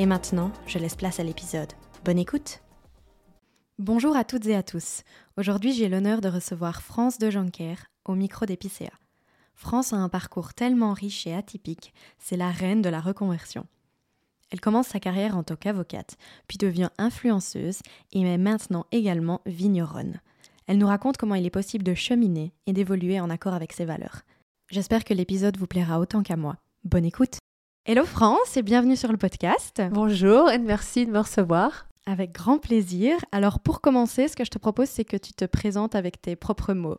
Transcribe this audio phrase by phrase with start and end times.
[0.00, 1.72] Et maintenant, je laisse place à l'épisode.
[2.04, 2.62] Bonne écoute
[3.80, 5.02] Bonjour à toutes et à tous.
[5.36, 8.92] Aujourd'hui, j'ai l'honneur de recevoir France de Jonker au micro d'Epicéa.
[9.56, 13.66] France a un parcours tellement riche et atypique, c'est la reine de la reconversion.
[14.52, 17.80] Elle commence sa carrière en tant qu'avocate, puis devient influenceuse
[18.12, 20.20] et est maintenant également vigneronne.
[20.68, 23.84] Elle nous raconte comment il est possible de cheminer et d'évoluer en accord avec ses
[23.84, 24.22] valeurs.
[24.70, 26.56] J'espère que l'épisode vous plaira autant qu'à moi.
[26.84, 27.38] Bonne écoute
[27.90, 29.80] Hello France et bienvenue sur le podcast.
[29.92, 31.86] Bonjour et merci de me recevoir.
[32.04, 33.16] Avec grand plaisir.
[33.32, 36.36] Alors pour commencer, ce que je te propose, c'est que tu te présentes avec tes
[36.36, 36.98] propres mots.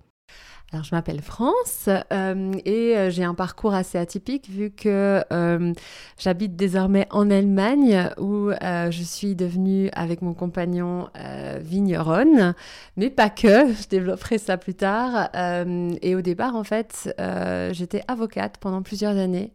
[0.72, 5.73] Alors, je m'appelle France euh, et euh, j'ai un parcours assez atypique vu que euh,
[6.17, 11.10] j'habite désormais en Allemagne où je suis devenue avec mon compagnon
[11.60, 12.56] vigneronne,
[12.98, 15.30] mais pas que, je développerai ça plus tard.
[15.36, 17.14] et au départ, en fait,
[17.72, 19.54] j'étais avocate pendant plusieurs années.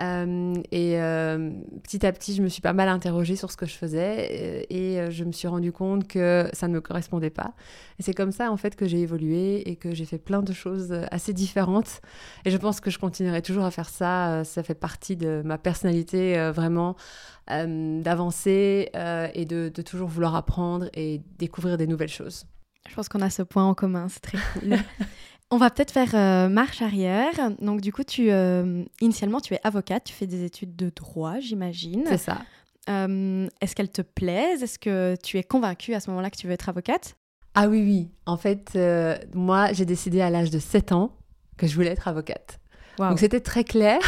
[0.00, 1.50] Euh, et euh,
[1.82, 4.94] petit à petit, je me suis pas mal interrogée sur ce que je faisais et,
[4.94, 7.52] et je me suis rendu compte que ça ne me correspondait pas.
[7.98, 10.52] Et c'est comme ça, en fait, que j'ai évolué et que j'ai fait plein de
[10.52, 12.00] choses assez différentes.
[12.44, 14.42] Et je pense que je continuerai toujours à faire ça.
[14.44, 16.96] Ça fait partie de ma personnalité, vraiment,
[17.50, 18.90] euh, d'avancer
[19.34, 22.46] et de, de toujours vouloir apprendre et découvrir des nouvelles choses.
[22.88, 24.76] Je pense qu'on a ce point en commun, c'est très cool.
[25.52, 27.32] On va peut-être faire euh, marche arrière.
[27.60, 31.40] Donc, du coup, tu, euh, initialement, tu es avocate, tu fais des études de droit,
[31.40, 32.04] j'imagine.
[32.06, 32.38] C'est ça.
[32.88, 36.46] Euh, est-ce qu'elles te plaisent Est-ce que tu es convaincue à ce moment-là que tu
[36.46, 37.16] veux être avocate?
[37.56, 38.08] Ah oui, oui.
[38.26, 38.78] En fait,
[39.34, 41.16] moi, j'ai décidé à l'âge de 7 ans
[41.56, 42.60] que je voulais être avocate.
[42.98, 43.98] Donc, c'était très clair.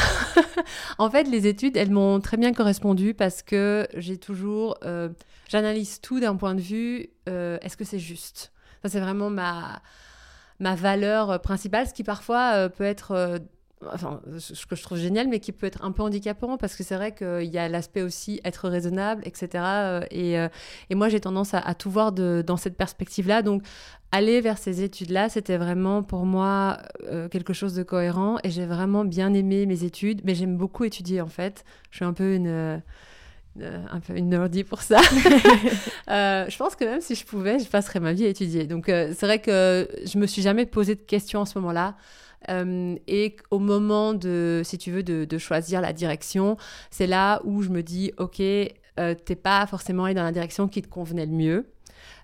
[0.98, 4.78] en fait, les études, elles m'ont très bien correspondu parce que j'ai toujours...
[5.48, 8.52] J'analyse tout d'un point de vue, est-ce que c'est juste?
[8.82, 9.82] Ça, c'est vraiment ma
[10.62, 13.38] ma valeur euh, principale, ce qui parfois euh, peut être euh,
[13.92, 16.84] enfin, ce que je trouve génial, mais qui peut être un peu handicapant parce que
[16.84, 20.06] c'est vrai qu'il y a l'aspect aussi être raisonnable, etc.
[20.12, 20.36] Et,
[20.94, 23.42] moi, j'ai tendance à, tout voir de, dans cette perspective-là.
[23.42, 23.64] Donc,
[24.12, 26.78] aller vers ces études-là, c'était vraiment pour moi
[27.32, 31.20] quelque chose de cohérent et j'ai vraiment bien aimé mes études, mais j'aime beaucoup étudier
[31.20, 31.64] en fait.
[31.90, 32.80] Je suis un peu une
[33.60, 35.00] euh, un peu une nerdy pour ça.
[36.10, 38.66] euh, je pense que même si je pouvais, je passerais ma vie à étudier.
[38.66, 41.96] Donc euh, c'est vrai que je me suis jamais posé de questions à ce moment-là.
[42.50, 46.56] Euh, et au moment de, si tu veux, de, choisir la direction,
[46.90, 50.82] c'est là où je me dis, ok, t'es pas forcément allé dans la direction qui
[50.82, 51.66] te convenait le mieux.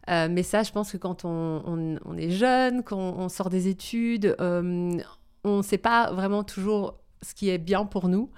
[0.08, 4.98] mais ça, je pense que quand on, est jeune, quand on sort des études, on
[5.44, 8.28] ne sait pas vraiment toujours ce qui est bien pour nous.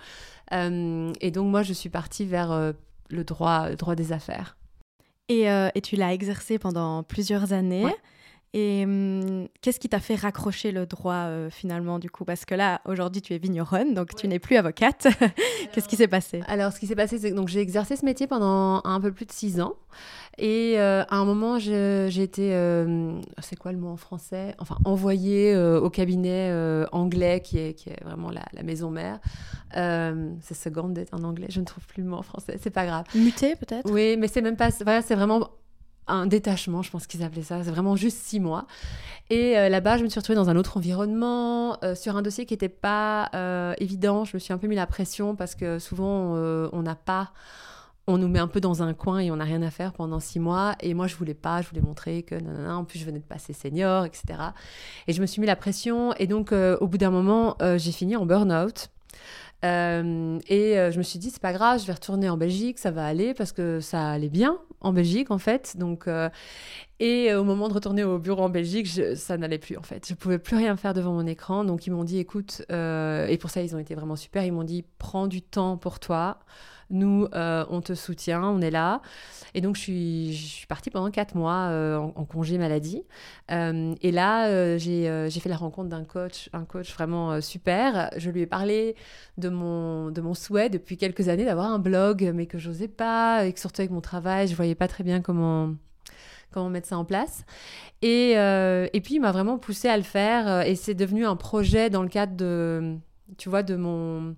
[0.52, 2.74] Et donc moi, je suis partie vers
[3.08, 4.58] le, droit, droit des affaires.
[5.30, 7.84] Et, euh, et tu l'as exercé pendant plusieurs années.
[8.52, 12.24] Et hum, qu'est-ce qui t'a fait raccrocher le droit finalement du coup?
[12.24, 15.06] Parce que là, aujourd'hui, tu es vigneronne, donc tu n'es plus avocate.
[15.72, 16.42] qu'est-ce qui s'est passé?
[16.46, 19.26] Alors, ce qui s'est passé, c'est que j'ai exercé ce métier pendant un peu plus
[19.26, 19.74] de six ans.
[20.38, 24.54] Et euh, à un moment, j'ai été, euh, c'est quoi le mot en français?
[24.58, 26.52] Enfin, envoyée euh, au cabinet
[26.92, 29.18] anglais, qui est, qui est vraiment la, maison mère.
[29.72, 33.04] c'est seconded en anglais, je ne trouve plus le mot en français, c'est pas grave.
[33.14, 33.90] Muté peut-être?
[33.90, 35.50] Oui, mais c'est même pas, voilà, c'est vraiment
[36.12, 37.62] un détachement, je pense qu'ils appelaient ça.
[37.62, 38.66] C'est vraiment juste six mois.
[39.30, 42.68] Et là-bas, je me suis retrouvée dans un autre environnement, sur un dossier qui n'était
[42.68, 43.30] pas
[43.78, 44.24] évident.
[44.24, 46.34] Je me suis un peu mis la pression parce que souvent,
[46.72, 47.32] on n'a pas
[48.10, 50.20] on nous met un peu dans un coin et on n'a rien à faire pendant
[50.20, 50.74] six mois.
[50.80, 52.70] Et moi, je voulais pas, je voulais montrer que non.
[52.70, 54.24] En plus, je venais de passer senior, etc.
[55.06, 56.12] Et je me suis mis la pression.
[56.14, 58.90] Et donc, euh, au bout d'un moment, euh, j'ai fini en burn-out.
[59.64, 62.90] Euh, et je me suis dit, c'est pas grave, je vais retourner en Belgique, ça
[62.90, 65.76] va aller parce que ça allait bien en Belgique en fait.
[65.76, 66.08] Donc,
[66.98, 70.06] et au moment de retourner au bureau en Belgique, ça n'allait plus en fait.
[70.08, 71.64] Je pouvais plus rien faire devant mon écran.
[71.64, 74.44] Donc ils m'ont dit, écoute, et pour ça ils ont été vraiment super.
[74.44, 76.38] Ils m'ont dit, prends du temps pour toi.
[76.90, 79.00] Nous, euh, on te soutient, on est là.
[79.54, 83.04] Et donc, je suis, partie pendant quatre mois euh, en, congé maladie.
[83.50, 88.10] Euh, et là, j'ai fait la rencontre d'un coach, un coach vraiment super.
[88.16, 88.96] Je lui ai parlé
[89.38, 93.60] de mon, souhait depuis quelques années d'avoir un blog, mais que j'osais pas, et que
[93.60, 95.74] surtout avec mon travail, je voyais pas très bien comment
[96.70, 97.44] mettre ça en place.
[98.02, 100.66] Et, et puis, il m'a vraiment poussé à le faire.
[100.66, 102.96] Et c'est devenu un projet dans le cadre de,
[103.36, 104.34] tu vois, de mon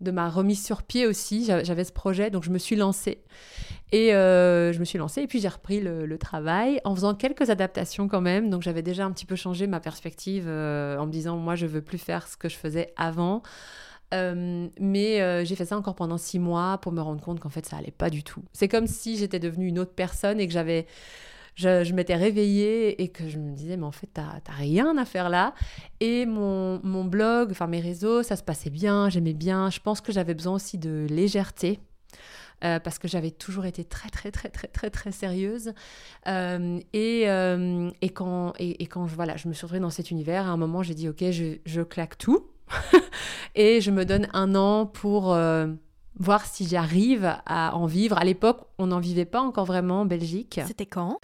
[0.00, 1.46] de ma remise sur pied aussi.
[1.46, 3.22] J'avais ce projet, donc je me suis lancée.
[3.92, 7.50] Et euh, je me suis lancée et puis j'ai repris le, travail en faisant quelques
[7.50, 8.50] adaptations quand même.
[8.50, 11.66] Donc j'avais déjà un petit peu changé ma perspective euh, en me disant moi je
[11.66, 13.42] veux plus faire ce que je faisais avant.
[14.12, 17.66] Euh, mais j'ai fait ça encore pendant six mois pour me rendre compte qu'en fait
[17.66, 18.42] ça allait pas du tout.
[18.52, 20.86] C'est comme si j'étais devenue une autre personne et que j'avais
[21.54, 25.28] je, m'étais réveillée et que je me disais, mais en fait, t'as rien à faire
[25.28, 25.54] là.
[26.00, 29.70] Et mon, mon blog, enfin mes réseaux, ça se passait bien, j'aimais bien.
[29.70, 31.80] Je pense que j'avais besoin aussi de légèreté.
[32.64, 35.72] Euh, parce que j'avais toujours été très très très très très très sérieuse
[36.28, 40.12] euh, et, euh, et, quand et, quand je, voilà je me suis retrouvée dans cet
[40.12, 42.46] univers à un moment j'ai dit ok je, je claque tout
[43.56, 45.36] et je me donne un an pour
[46.16, 48.18] voir si j'arrive à en vivre.
[48.18, 50.60] À l'époque, on n'en vivait pas encore vraiment en Belgique.
[50.66, 51.20] C'était quand?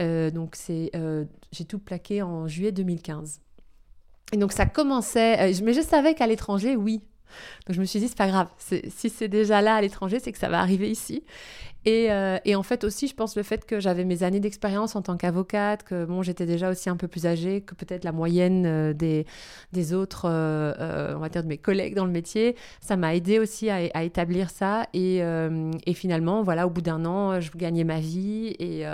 [0.00, 3.40] Euh, Donc, c'est, euh, j'ai tout plaqué en juillet 2015.
[4.32, 5.52] Et donc, ça commençait.
[5.52, 6.98] Euh, mais je savais qu'à l'étranger, oui.
[7.66, 8.48] Donc, je me suis dit, c'est pas grave.
[8.58, 11.24] Si c'est déjà là à l'étranger, c'est que ça va arriver ici.
[11.86, 15.02] Euh, et, en fait aussi, je pense le fait que j'avais mes années d'expérience en
[15.02, 18.64] tant qu'avocate, que bon, j'étais déjà aussi un peu plus âgée que peut-être la moyenne
[18.66, 23.14] euh, des, autres, euh, on va dire de mes collègues dans le métier, ça m'a
[23.14, 24.86] aidé aussi à, établir ça.
[24.94, 25.22] Et,
[25.94, 28.84] finalement, voilà, au bout d'un an, je gagnais ma vie et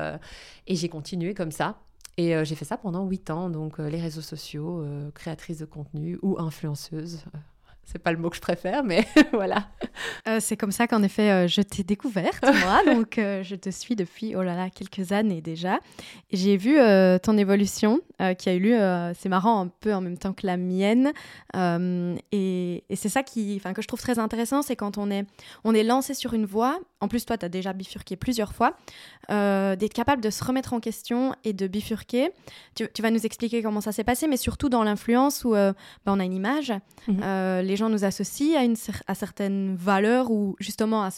[0.68, 1.78] j'ai continué comme ça.
[2.16, 6.36] Et j'ai fait ça pendant huit ans, donc les réseaux sociaux, créatrice de contenu ou
[6.38, 7.24] influenceuse.
[7.90, 9.68] C'est pas le mot que je préfère, mais voilà.
[10.28, 12.84] Euh, c'est comme ça qu'en effet, euh, je t'ai découverte, moi.
[12.84, 15.80] donc, euh, je te suis depuis, oh là là, quelques années déjà.
[16.30, 16.76] J'ai vu
[17.22, 18.00] ton évolution
[18.38, 21.12] qui a eu lieu, c'est marrant, un peu en même temps que la mienne.
[21.54, 25.24] et, et c'est ça qui, que je trouve très intéressant, c'est quand on est,
[25.64, 26.78] on est lancé sur une voie.
[27.00, 28.76] En plus, toi, tu as déjà bifurqué plusieurs fois.
[29.28, 32.30] D'être capable de se remettre en question et de bifurquer.
[32.74, 35.74] Tu, vas nous expliquer comment ça s'est passé, mais surtout dans l'influence où bah,
[36.06, 36.72] on a une image.
[37.06, 37.60] Mhm.
[37.62, 41.10] les gens nous associent à, une, à certaines valeurs ou justement à,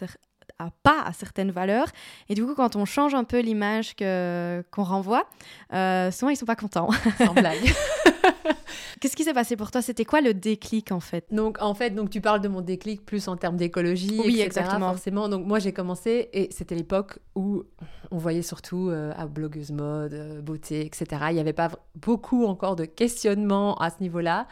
[0.82, 1.88] pas à certaines valeurs.
[2.28, 5.28] Et du coup, quand on change un peu l'image qu'on renvoie,
[5.72, 6.90] euh, souvent ils sont pas contents.
[7.18, 7.72] Sans blague.
[9.00, 9.80] Qu'est-ce qui s'est passé pour toi?
[9.80, 11.24] C'était quoi le déclic en fait?
[11.30, 14.90] Donc en fait, donc tu parles de mon déclic plus en termes d'écologie, oui, exactement.
[14.90, 15.30] Forcément.
[15.30, 17.64] Donc moi j'ai commencé et c'était l'époque où
[18.10, 21.06] on voyait surtout euh, à blogueuse mode, euh, beauté, etc.
[21.30, 24.46] Il n'y avait pas beaucoup encore de questionnement à ce niveau-là.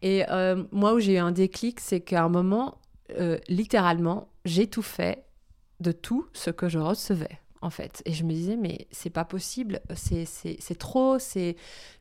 [0.00, 2.78] Et euh, moi où j'ai eu un déclic, c'est qu'à un moment,
[3.48, 5.24] littéralement, j'ai tout fait
[5.80, 8.02] de tout ce que je recevais en fait.
[8.04, 11.56] Et je me disais, mais c'est pas possible, c'est trop, c'est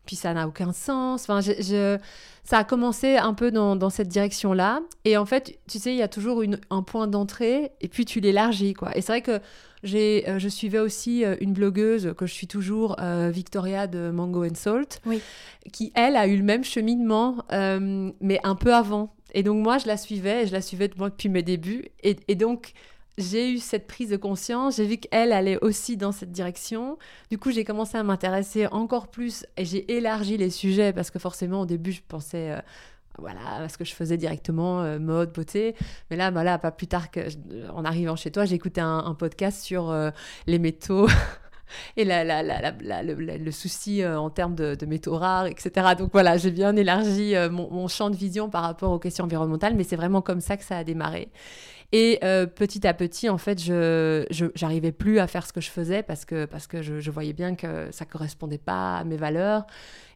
[0.08, 1.24] puis ça n'a aucun sens.
[1.24, 2.00] Enfin, je,
[2.44, 4.80] ça a commencé un peu dans, dans cette direction-là.
[5.06, 8.06] Et en fait, tu sais, il y a toujours une, un point d'entrée et puis
[8.06, 8.98] tu l'élargis, quoi.
[8.98, 9.40] Et c'est vrai que
[9.84, 14.10] j'ai, euh, je suivais aussi euh, une blogueuse que je suis toujours, euh, Victoria de
[14.10, 15.22] Mango and Salt, oui.
[15.72, 19.14] qui, elle, a eu le même cheminement, mais un peu avant.
[19.34, 21.90] Et donc, moi, je la suivais, je la suivais depuis mes débuts.
[22.02, 22.74] Et, et donc,
[23.18, 26.98] j'ai eu cette prise de conscience, j'ai vu qu'elle allait aussi dans cette direction.
[27.32, 31.18] Du coup, j'ai commencé à m'intéresser encore plus et j'ai élargi les sujets parce que
[31.18, 32.60] forcément, au début, je pensais euh,
[33.18, 35.76] voilà, ce que je faisais directement, euh, mode, beauté.
[36.12, 39.90] Mais là, voilà, pas plus tard qu'en arrivant chez toi, j'ai écouté un, podcast sur
[39.90, 40.12] euh,
[40.46, 41.08] les métaux.
[41.98, 45.96] et le, souci en termes de, métaux rares, etc.
[45.98, 49.84] Donc voilà, j'ai bien élargi mon, champ de vision par rapport aux questions environnementales, mais
[49.84, 51.30] c'est vraiment comme ça que ça a démarré.
[51.94, 54.26] Et euh, petit à petit, en fait, je
[54.56, 57.56] j'arrivais plus à faire ce que je faisais parce que, parce que je, voyais bien
[57.56, 59.66] que ça correspondait pas à mes valeurs.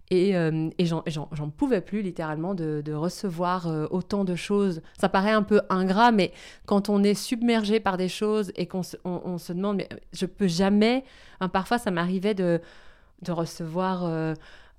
[0.09, 4.81] Et, euh, et j'en pouvais plus littéralement de, de recevoir euh, autant de choses.
[4.99, 6.33] Ça paraît un peu ingrat, mais
[6.65, 10.25] quand on est submergé par des choses et qu'on se, on, se demande, mais je
[10.25, 11.05] peux jamais.
[11.53, 12.59] parfois, ça m'arrivait de,
[13.21, 14.03] de recevoir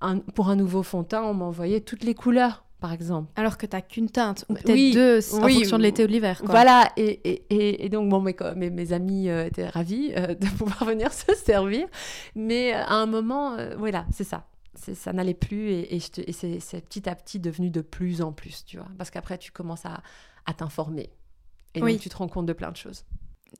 [0.02, 3.30] un, pour un nouveau fond de teint, on m'envoyait toutes les couleurs par exemple.
[3.36, 6.12] Alors que tu n'as qu'une teinte, ou peut-être deux, en fonction de l'été ou de
[6.12, 6.42] l'hiver.
[6.44, 10.46] Voilà, et, et, et, donc bon, mes, mes, mes amis euh, étaient ravis euh, de
[10.58, 11.86] pouvoir venir se servir,
[12.34, 14.46] mais euh, à un moment, voilà, c'est ça.
[14.74, 18.88] Ça n'allait plus et, c'est petit à petit devenu de plus en plus, tu vois.
[18.98, 20.02] Parce qu'après, tu commences à,
[20.44, 21.10] à t'informer.
[21.74, 23.04] Et donc, tu te rends compte de plein de choses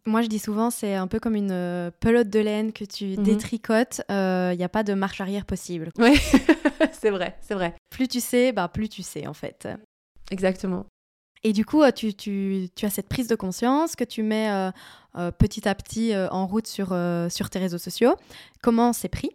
[0.05, 3.17] moi, je dis souvent, c'est un peu comme une euh, pelote de laine que tu
[3.17, 3.23] mhm.
[3.23, 4.03] détricotes.
[4.09, 5.91] Il euh, n'y a pas de marche arrière possible.
[5.99, 6.21] Oui,
[6.93, 7.75] c'est vrai, c'est vrai.
[7.91, 9.69] Plus tu sais, bah, plus tu sais, en fait.
[10.31, 10.87] Exactement.
[11.45, 14.71] Et du coup, tu, tu, tu, as cette prise de conscience que tu mets
[15.17, 16.97] euh, petit à petit en route sur,
[17.31, 18.15] sur tes réseaux sociaux.
[18.63, 19.31] Comment c'est pris?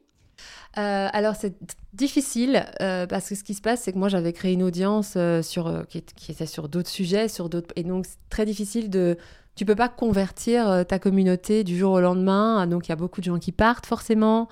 [0.74, 1.56] Alors c'est
[1.94, 5.86] difficile parce que ce qui se passe c'est que moi j'avais créé une audience sur,
[5.90, 9.18] qui, qui, était sur d'autres sujets, sur d'autres et donc c'est très difficile de
[9.58, 12.66] tu peux pas convertir euh, ta communauté du jour au lendemain.
[12.68, 14.48] Donc il y a beaucoup de gens qui partent forcément,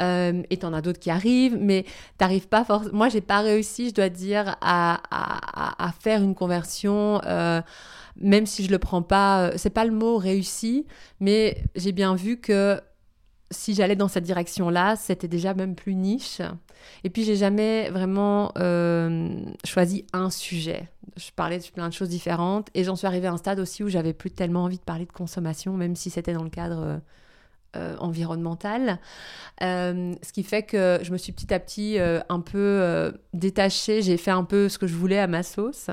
[0.00, 1.84] euh, et en as d'autres qui arrivent, mais
[2.18, 2.96] t'arrives pas forcément.
[2.96, 7.20] Moi, j'ai pas réussi, je dois dire, à faire une conversion.
[7.24, 7.60] Euh,
[8.18, 10.86] même si je le prends pas, euh, c'est pas le mot réussi,
[11.20, 12.80] mais j'ai bien vu que
[13.50, 16.40] si j'allais dans cette direction-là, c'était déjà même plus niche.
[17.04, 20.88] Et puis, j'ai jamais vraiment euh, choisi un sujet.
[21.16, 23.84] Je parlais de plein de choses différentes et j'en suis arrivée à un stade aussi
[23.84, 27.00] où j'avais plus tellement envie de parler de consommation, même si c'était dans le cadre
[27.76, 28.98] euh, environnemental.
[29.62, 31.98] Euh, ce qui fait que je me suis petit à petit
[32.28, 34.02] un peu détachée.
[34.02, 35.88] J'ai fait un peu ce que je voulais à ma sauce.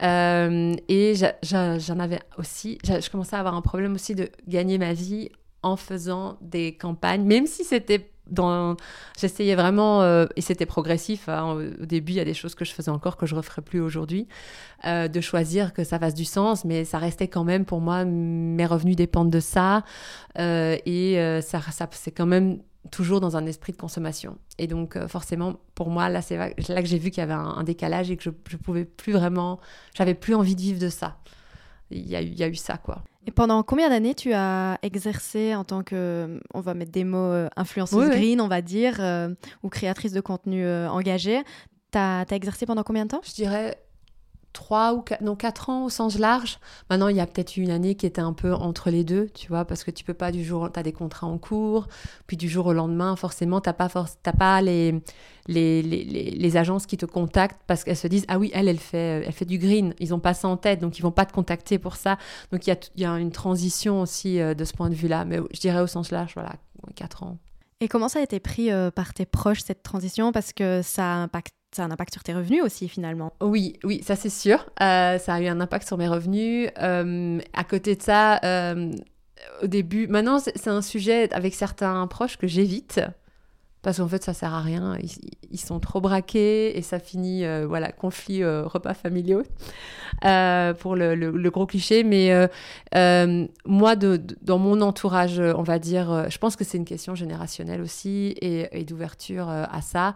[0.00, 5.30] et j'en avais aussi, je commençais à avoir un problème aussi de gagner ma vie
[5.62, 8.76] en faisant des campagnes, même si c'était dans...
[9.18, 12.64] J'essayais vraiment, euh, et c'était progressif, hein, au début il y a des choses que
[12.64, 14.28] je faisais encore que je referais plus aujourd'hui,
[14.86, 18.04] euh, de choisir que ça fasse du sens, mais ça restait quand même pour moi,
[18.04, 19.84] mes revenus dépendent de ça,
[20.38, 22.58] euh, et ça, ça c'est quand même
[22.90, 24.38] toujours dans un esprit de consommation.
[24.58, 26.50] Et donc forcément, pour moi, là c'est là
[26.82, 29.60] que j'ai vu qu'il y avait un, décalage et que je, je pouvais plus vraiment,
[29.94, 31.16] j'avais plus envie de vivre de ça.
[31.92, 33.02] Il y a, il y a eu ça, quoi.
[33.26, 37.18] Et pendant combien d'années tu as exercé en tant que, on va mettre des mots,
[37.18, 39.32] euh, influenceuse green, on va dire, euh,
[39.62, 41.42] ou créatrice de contenu euh, engagé
[41.92, 43.20] Tu as, exercé pendant combien de temps?
[43.24, 43.78] Je dirais
[44.52, 46.58] trois ou quatre, non, quatre ans au sens large.
[46.90, 49.48] Maintenant, il y a peut-être une année qui était un peu entre les deux, tu
[49.48, 51.88] vois, parce que tu peux pas du jour, tu as des contrats en cours,
[52.26, 55.02] puis du jour au lendemain, forcément, tu n'as pas, force, pas les,
[55.46, 58.78] les, les, les, agences qui te contactent parce qu'elles se disent, ah oui, elle, elle
[58.78, 61.26] fait, elle fait du green, ils ont pas ça en tête, donc ils vont pas
[61.26, 62.18] te contacter pour ça.
[62.50, 65.24] Donc il y a, y a une transition aussi euh, de ce point de vue-là,
[65.24, 66.54] mais je dirais au sens large, voilà,
[66.94, 67.38] quatre ans.
[67.80, 70.30] Et comment ça a été pris euh, par tes proches, cette transition?
[70.30, 73.32] Parce que ça impacte ça a un impact sur tes revenus aussi finalement.
[73.40, 74.66] Oui, oui, ça c'est sûr.
[74.80, 76.68] Euh, ça a eu un impact sur mes revenus.
[76.78, 78.92] Euh, à côté de ça, euh,
[79.62, 83.00] au début, maintenant c'est un sujet avec certains proches que j'évite
[83.82, 84.96] parce qu'en fait ça sert à rien.
[85.50, 89.42] Ils, sont trop braqués et ça finit, voilà, conflit repas familiaux.
[90.24, 92.04] Euh, pour le, gros cliché.
[92.04, 92.46] Mais euh,
[92.94, 97.14] euh, moi, de, dans mon entourage, on va dire, je pense que c'est une question
[97.14, 100.14] générationnelle aussi et, d'ouverture à ça.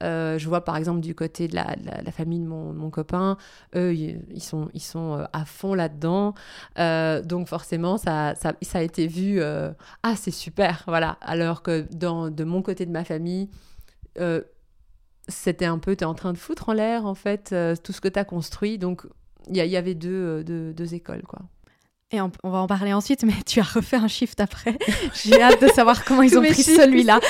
[0.00, 1.66] je vois par exemple du côté de la,
[2.12, 3.36] famille de mon, copain,
[3.76, 6.34] eux, ils, sont, ils sont à fond là-dedans.
[6.76, 11.18] donc forcément, ça, ça, ça, a été vu, ah c'est super, voilà.
[11.20, 13.48] Alors que dans, de mon côté de ma famille,
[15.28, 18.00] c'était un peu, tu es en train de foutre en l'air, en fait, tout ce
[18.00, 18.78] que tu as construit.
[18.78, 19.04] Donc,
[19.50, 21.40] il y, avait euh, deux, deux, écoles, quoi.
[22.10, 24.78] Et on, va en parler ensuite, mais tu as refait un shift après.
[25.24, 27.20] J'ai hâte de savoir comment ils ont pris celui-là.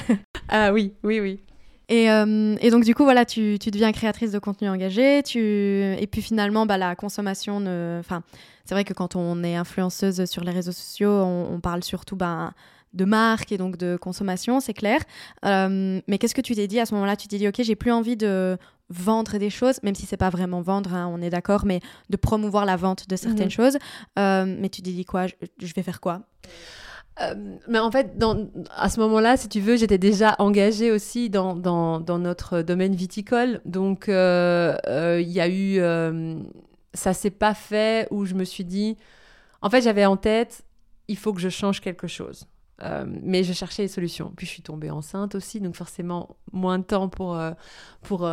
[0.48, 1.40] ah oui, oui, oui.
[1.88, 5.22] Et, euh, et, donc, du coup, voilà, tu, tu, deviens créatrice de contenu engagé.
[5.24, 5.40] Tu...
[5.40, 7.60] Et puis finalement, bah, la consommation.
[7.60, 7.96] Ne...
[7.98, 8.22] Enfin,
[8.64, 12.52] c'est vrai que quand on est influenceuse sur les réseaux sociaux, on, parle surtout bah,
[12.94, 15.00] de marque et donc de consommation, c'est clair.
[15.44, 17.16] Euh, mais qu'est-ce que tu t'es dit à ce moment-là?
[17.16, 18.56] Tu t'es dit, OK, j'ai plus envie de
[18.90, 22.16] vendre des choses, même si c'est pas vraiment vendre, hein, on est d'accord, mais de
[22.16, 23.50] promouvoir la vente de certaines mhm.
[23.50, 23.78] choses.
[24.18, 25.26] Euh, mais tu te dis quoi?
[25.26, 26.22] Je, vais faire quoi?
[27.20, 27.34] Euh,
[27.68, 31.54] mais en fait, dans, à ce moment-là, si tu veux, j'étais déjà engagée aussi dans,
[31.54, 33.60] dans, dans notre domaine viticole.
[33.66, 35.80] Donc, il y a eu.
[36.94, 38.96] ça s'est pas fait où je me suis dit.
[39.60, 40.62] En fait, j'avais en tête,
[41.08, 42.46] il faut que je change quelque chose.
[42.80, 44.32] Mais je cherchais des solutions.
[44.36, 47.38] Puis je suis tombée enceinte aussi, donc forcément moins de temps pour,
[48.02, 48.28] pour,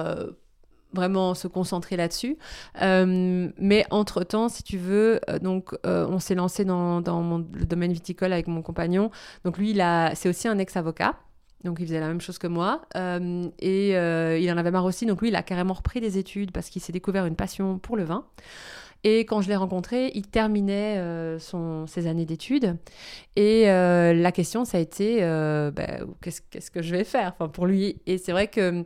[0.96, 2.38] vraiment se concentrer là-dessus.
[2.82, 7.66] Euh, mais entre-temps, si tu veux, euh, donc euh, on s'est lancé dans, dans le
[7.66, 9.12] domaine viticole avec mon compagnon.
[9.44, 9.80] Donc lui,
[10.16, 11.16] c'est aussi un ex-avocat.
[11.64, 12.82] Donc il faisait la même chose que moi
[13.60, 15.06] et il en avait marre aussi.
[15.06, 17.98] Donc lui, il a carrément repris des études parce qu'il s'est découvert une passion pour
[17.98, 18.26] le vin.
[19.08, 21.38] Et quand je l'ai rencontré, il terminait euh,
[21.86, 22.76] ses années d'études.
[23.36, 27.48] Et euh, la question, ça a été euh, bah, qu'est-ce, que je vais faire enfin,
[27.48, 28.02] pour lui?
[28.08, 28.84] Et c'est vrai que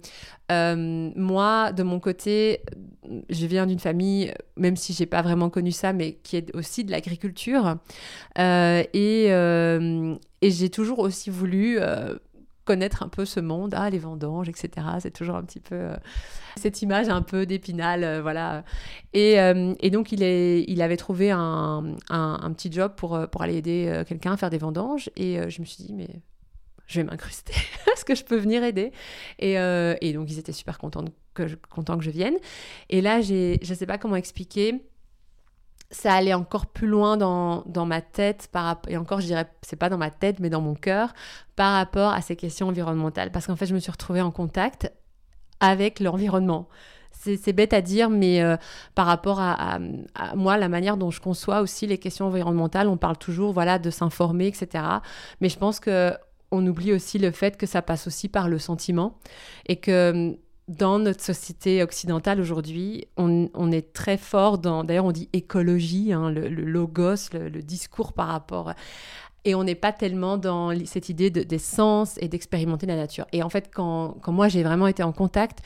[1.15, 2.63] moi, de mon côté,
[3.29, 6.83] je viens d'une famille, même si j'ai pas vraiment connu ça, mais qui est aussi
[6.83, 7.77] de l'agriculture.
[8.37, 9.29] et
[10.41, 11.79] j'ai toujours aussi voulu
[12.69, 14.85] connaître un peu ce monde, ah, les vendanges, etc.
[14.99, 15.95] C'est toujours un petit peu euh,
[16.55, 18.63] cette image un peu d'épinal, euh, voilà.
[19.13, 23.41] Et, euh, et, donc, il, est, il avait trouvé un, un, petit job pour, pour
[23.41, 25.09] aller aider quelqu'un à faire des vendanges.
[25.15, 26.09] Et je me suis dit, mais
[26.85, 27.53] je vais m'incruster.
[27.91, 28.91] Est-ce que je peux venir aider
[29.39, 32.35] et, et, donc, ils étaient super contents que je, contents que je vienne.
[32.91, 34.79] Et là, je ne sais pas comment expliquer
[35.91, 39.75] ça allait encore plus loin dans, dans ma tête, par, et encore je dirais, c'est
[39.75, 41.13] pas dans ma tête, mais dans mon cœur,
[41.55, 43.31] par rapport à ces questions environnementales.
[43.31, 44.91] Parce qu'en fait, je me suis retrouvée en contact
[45.59, 46.69] avec l'environnement.
[47.11, 48.41] c'est bête à dire, mais
[48.95, 49.79] par rapport à,
[50.35, 53.89] moi, la manière dont je conçois aussi les questions environnementales, on parle toujours voilà, de
[53.89, 54.83] s'informer, etc.
[55.41, 56.13] Mais je pense que
[56.51, 59.19] on oublie aussi le fait que ça passe aussi par le sentiment
[59.67, 60.35] et que
[60.69, 66.29] dans notre société occidentale aujourd'hui, on, est très fort dans, d'ailleurs on dit écologie, hein,
[66.29, 68.73] le, logos, le, discours par rapport,
[69.45, 73.25] et on n'est pas tellement dans cette idée de, d'essence et d'expérimenter la nature.
[73.33, 75.59] Et en fait, quand, moi j'ai vraiment été en contact,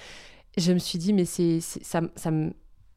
[0.57, 2.53] je me suis dit, mais c'est, ça me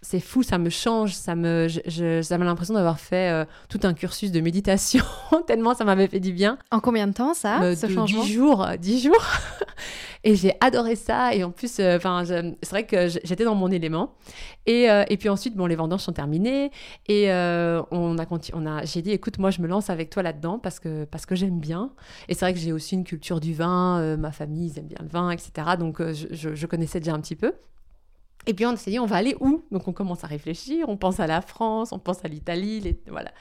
[0.09, 4.31] c'est fou, ça me change, ça me, j'avais l'impression d'avoir fait euh, tout un cursus
[4.31, 5.03] de méditation,
[5.49, 6.59] tellement ça m'avait fait du bien.
[6.71, 9.25] En combien de temps ça, euh, ce changement Dix jours, dix jours.
[10.25, 11.35] et j'ai adoré ça.
[11.35, 14.15] Et en plus, euh, enfin, c'est vrai que j'étais dans mon élément.
[14.67, 16.71] Et, et, puis ensuite, bon, les vendanges sont terminées
[17.09, 20.61] et on a, on a, j'ai dit, écoute, moi, je me lance avec toi là-dedans
[20.61, 21.91] parce que parce que j'aime bien.
[22.29, 24.99] Et c'est vrai que j'ai aussi une culture du vin, ma famille, ils aiment bien
[25.01, 25.51] le vin, etc.
[25.79, 27.53] Donc, je, je connaissais déjà un petit peu.
[28.47, 29.65] Et puis on s'est dit, on va aller où?
[29.73, 33.33] Donc on commence à réfléchir, on pense à la France, on pense à l'Italie, voilà.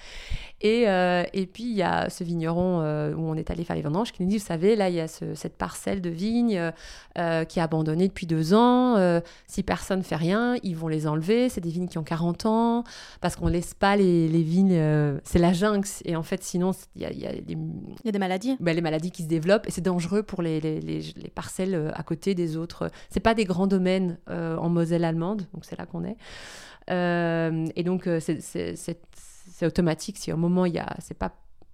[0.62, 3.76] Et, euh, et, puis il y a ce vigneron euh, où on est allé faire
[3.76, 6.72] les vendanges qui nous dit, vous savez, là il y a cette parcelle de vignes
[7.18, 9.22] euh, qui est abandonnée depuis deux ans.
[9.48, 11.50] si personne ne fait rien, ils vont les enlever.
[11.50, 12.84] C'est des vignes qui ont 40 ans
[13.20, 14.80] parce qu'on laisse pas les, les vignes.
[15.26, 15.88] c'est la jungle.
[16.06, 18.56] Et en fait, sinon, il y a, y, a y a, des maladies.
[18.62, 22.04] Ben, les maladies qui se développent et c'est dangereux pour les, les, les, parcelles à
[22.04, 22.90] côté des autres.
[23.10, 26.18] C'est pas des grands domaines en Moselle allemande, donc c'est là qu'on est.
[27.76, 29.00] et donc, c'est
[29.56, 30.18] c'est automatique.
[30.18, 31.32] Si au moment il y a, c'est pas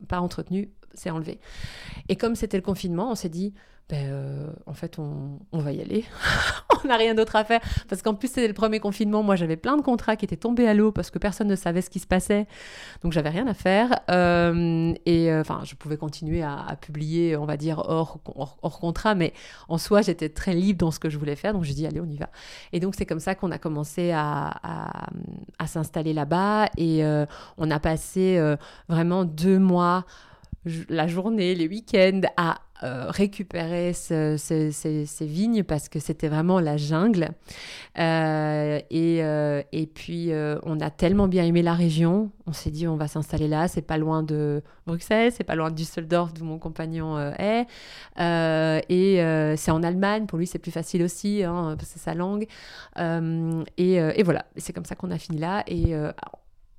[0.08, 1.40] pas entretenu, c'est enlevé.
[2.10, 3.54] Et comme c'était le confinement, on s'est dit,
[3.90, 6.06] ben, euh, en fait, on, va y aller.
[6.84, 7.60] on n'a rien d'autre à faire.
[7.90, 9.22] Parce qu'en plus, c'était le premier confinement.
[9.22, 11.82] Moi, j'avais plein de contrats qui étaient tombés à l'eau parce que personne ne savait
[11.82, 12.48] ce qui se passait.
[13.04, 14.00] Donc, j'avais rien à faire.
[14.10, 18.22] Euh, et euh, enfin, je pouvais continuer à, publier, on va dire, hors,
[18.80, 19.14] contrat.
[19.14, 19.34] Mais
[19.68, 21.52] en soi, j'étais très libre dans ce que je voulais faire.
[21.52, 22.30] Donc, j'ai dit, allez, on y va.
[22.72, 24.54] Et donc, c'est comme ça qu'on a commencé à
[25.68, 26.70] s'installer là-bas.
[26.78, 27.04] Et
[27.58, 28.42] on a passé
[28.88, 30.06] vraiment deux mois
[30.90, 37.30] la journée, les week-ends, à euh, récupérer ces vignes parce que c'était vraiment la jungle.
[38.00, 40.32] Euh, et, euh, et, puis,
[40.64, 42.32] on a tellement bien aimé la région.
[42.48, 43.68] On s'est dit, on va s'installer là.
[43.68, 47.68] C'est pas loin de Bruxelles, c'est pas loin de Düsseldorf, d'où mon compagnon est.
[48.18, 50.26] et c'est en Allemagne.
[50.26, 52.48] Pour lui, c'est plus facile aussi, hein, c'est sa langue.
[52.98, 55.64] Et, et, voilà, c'est comme ça qu'on a fini là.
[55.68, 55.94] Et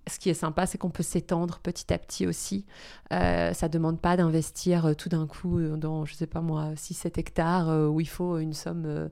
[0.09, 2.67] ce qui est sympa, c'est qu'on peut s'étendre petit à petit aussi.
[3.13, 6.41] Euh, ça ne demande pas d'investir euh, tout d'un coup euh, dans, je sais pas
[6.41, 9.11] moi, 6-7 hectares où il faut une somme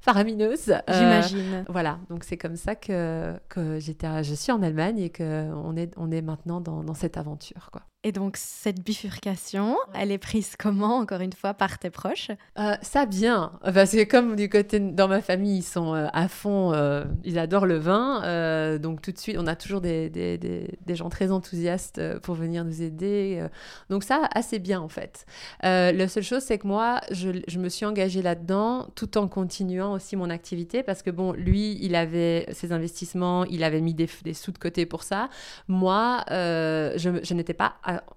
[0.00, 0.74] faramineuse.
[0.88, 1.64] J'imagine.
[1.68, 5.92] Voilà, donc c'est comme ça que, que j'étais, je suis en Allemagne et qu'on est,
[5.96, 7.70] on est maintenant dans, dans cette aventure.
[7.72, 7.82] Quoi.
[8.02, 12.30] Et donc, cette bifurcation, elle est prise comment, encore une fois, par tes proches?
[12.58, 16.28] Euh, Ça bien, parce que comme du côté dans ma famille, ils sont euh, à
[16.28, 20.38] fond, euh, ils adorent le vin, donc tout de suite, on a toujours des, des,
[20.38, 23.44] des, gens très enthousiastes pour venir nous aider.
[23.90, 25.26] donc ça, assez bien en fait.
[25.62, 29.92] la seule chose, c'est que moi, je, je, me suis engagée là-dedans, tout en continuant
[29.92, 34.08] aussi mon activité, parce que bon, lui, il avait ses investissements, il avait mis des,
[34.32, 35.28] sous de côté pour ça.
[35.68, 37.74] Moi, je, je n'étais pas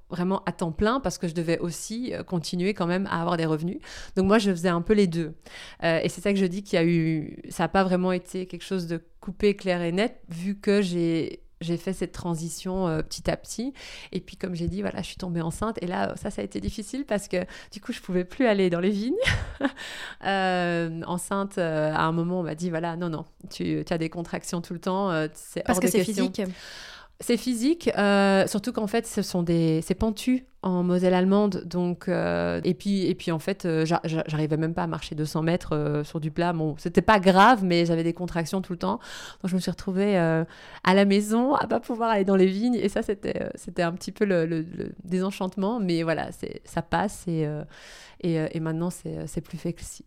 [0.09, 3.37] vraiment à temps plein parce que je devais aussi euh, continuer quand même à avoir
[3.37, 3.79] des revenus.
[4.15, 5.33] Donc moi, je faisais un peu les deux.
[5.83, 7.37] Euh, et c'est ça que je dis qu'il y a eu...
[7.49, 11.39] Ça n'a pas vraiment été quelque chose de coupé, clair et net, vu que j'ai
[11.61, 13.73] j'ai fait cette transition euh, petit à petit.
[14.11, 15.77] Et puis, comme j'ai dit, voilà, je suis tombée enceinte.
[15.81, 17.37] Et là, ça, ça a été difficile parce que
[17.71, 19.13] du coup, je pouvais plus aller dans les vignes.
[21.07, 24.59] enceinte, à un moment, on m'a dit, voilà, non, non, tu, tu, as des contractions
[24.59, 25.09] tout le temps.
[25.35, 26.41] c'est parce que c'est physique.
[27.19, 32.09] C'est physique, euh, surtout qu'en fait, ce sont des, c'est pentu en Moselle allemande, donc
[32.09, 36.01] euh, et puis et puis en fait, euh, j'arrivais même pas à marcher 200 mètres
[36.03, 36.51] sur du plat.
[36.51, 38.99] Bon, c'était pas grave, mais j'avais des contractions tout le temps,
[39.41, 42.75] donc je me suis retrouvée à la maison à pas pouvoir aller dans les vignes,
[42.75, 44.65] et ça c'était c'était un petit peu le,
[45.03, 46.29] désenchantement, mais voilà,
[46.65, 47.47] ça passe et
[48.21, 49.59] et, maintenant c'est plus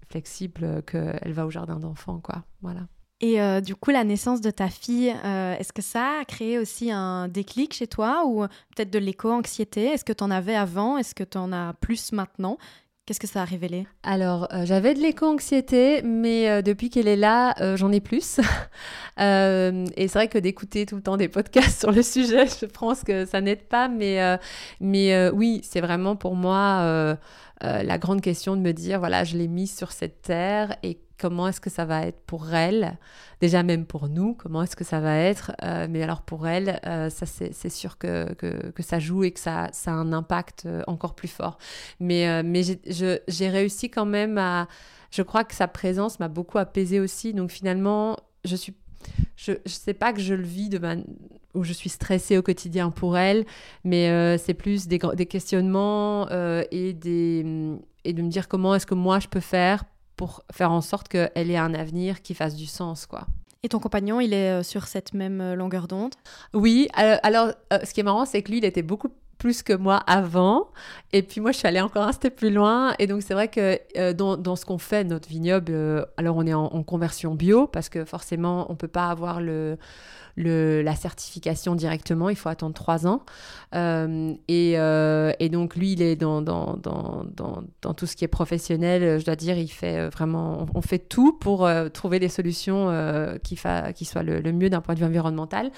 [0.08, 2.44] flexible qu'elle va au jardin d'enfants, quoi.
[2.62, 2.80] Voilà.
[3.20, 6.58] Et euh, du coup, la naissance de ta fille, euh, est-ce que ça a créé
[6.58, 8.42] aussi un déclic chez toi ou
[8.74, 9.86] peut-être de l'éco-anxiété?
[9.86, 10.98] Est-ce que tu en avais avant?
[10.98, 12.58] Est-ce que tu en as plus maintenant?
[13.06, 13.86] Qu'est-ce que ça a révélé?
[14.02, 18.38] Alors, euh, j'avais de l'éco-anxiété, mais depuis qu'elle est là, j'en ai plus.
[19.18, 23.02] et c'est vrai que d'écouter tout le temps des podcasts sur le sujet, je pense
[23.02, 23.88] que ça n'aide pas.
[23.88, 24.38] Mais,
[24.80, 27.16] mais oui, c'est vraiment pour moi
[27.62, 31.48] la grande question de me dire, voilà, je l'ai mise sur cette terre et comment
[31.48, 32.98] est-ce que ça va être pour elle,
[33.40, 36.80] déjà même pour nous, comment est-ce que ça va être, euh, mais alors pour elle,
[36.86, 41.14] euh, c'est sûr que, que, ça joue et que ça, a un impact euh, encore
[41.14, 41.58] plus fort.
[42.00, 44.68] Mais, mais j'ai réussi quand même à...
[45.10, 48.74] Je crois que sa présence m'a beaucoup apaisé aussi, donc finalement, je suis
[49.36, 51.04] je ne sais pas que je le vis de man...
[51.54, 53.44] où je suis stressée au quotidien pour elle,
[53.84, 56.28] mais c'est plus des, des questionnements
[56.72, 59.84] et, des, et de me dire comment est-ce que moi je peux faire
[60.16, 63.26] pour faire en sorte qu'elle ait un avenir qui fasse du sens, quoi.
[63.62, 66.14] Et ton compagnon, il est euh, sur cette même longueur d'onde?
[66.54, 69.96] Oui, alors ce qui est marrant, c'est que lui, il était beaucoup plus que moi
[70.06, 70.68] avant.
[71.12, 72.94] Et puis moi, je suis allée encore un step plus loin.
[72.98, 76.36] Et donc, c'est vrai que euh, dans, dans, ce qu'on fait, notre vignoble, euh, alors
[76.36, 79.78] on est en, conversion bio parce que forcément, on peut pas avoir le,
[80.36, 83.24] le, la certification directement, il faut attendre trois ans.
[83.74, 87.24] Euh, et, et, donc lui, il est dans, dans, dans,
[87.82, 91.32] dans, tout ce qui est professionnel, je dois dire, il fait vraiment, on fait tout
[91.32, 92.92] pour trouver des solutions
[93.42, 95.70] qui, fa, qui soient le, mieux d'un point de vue environnemental.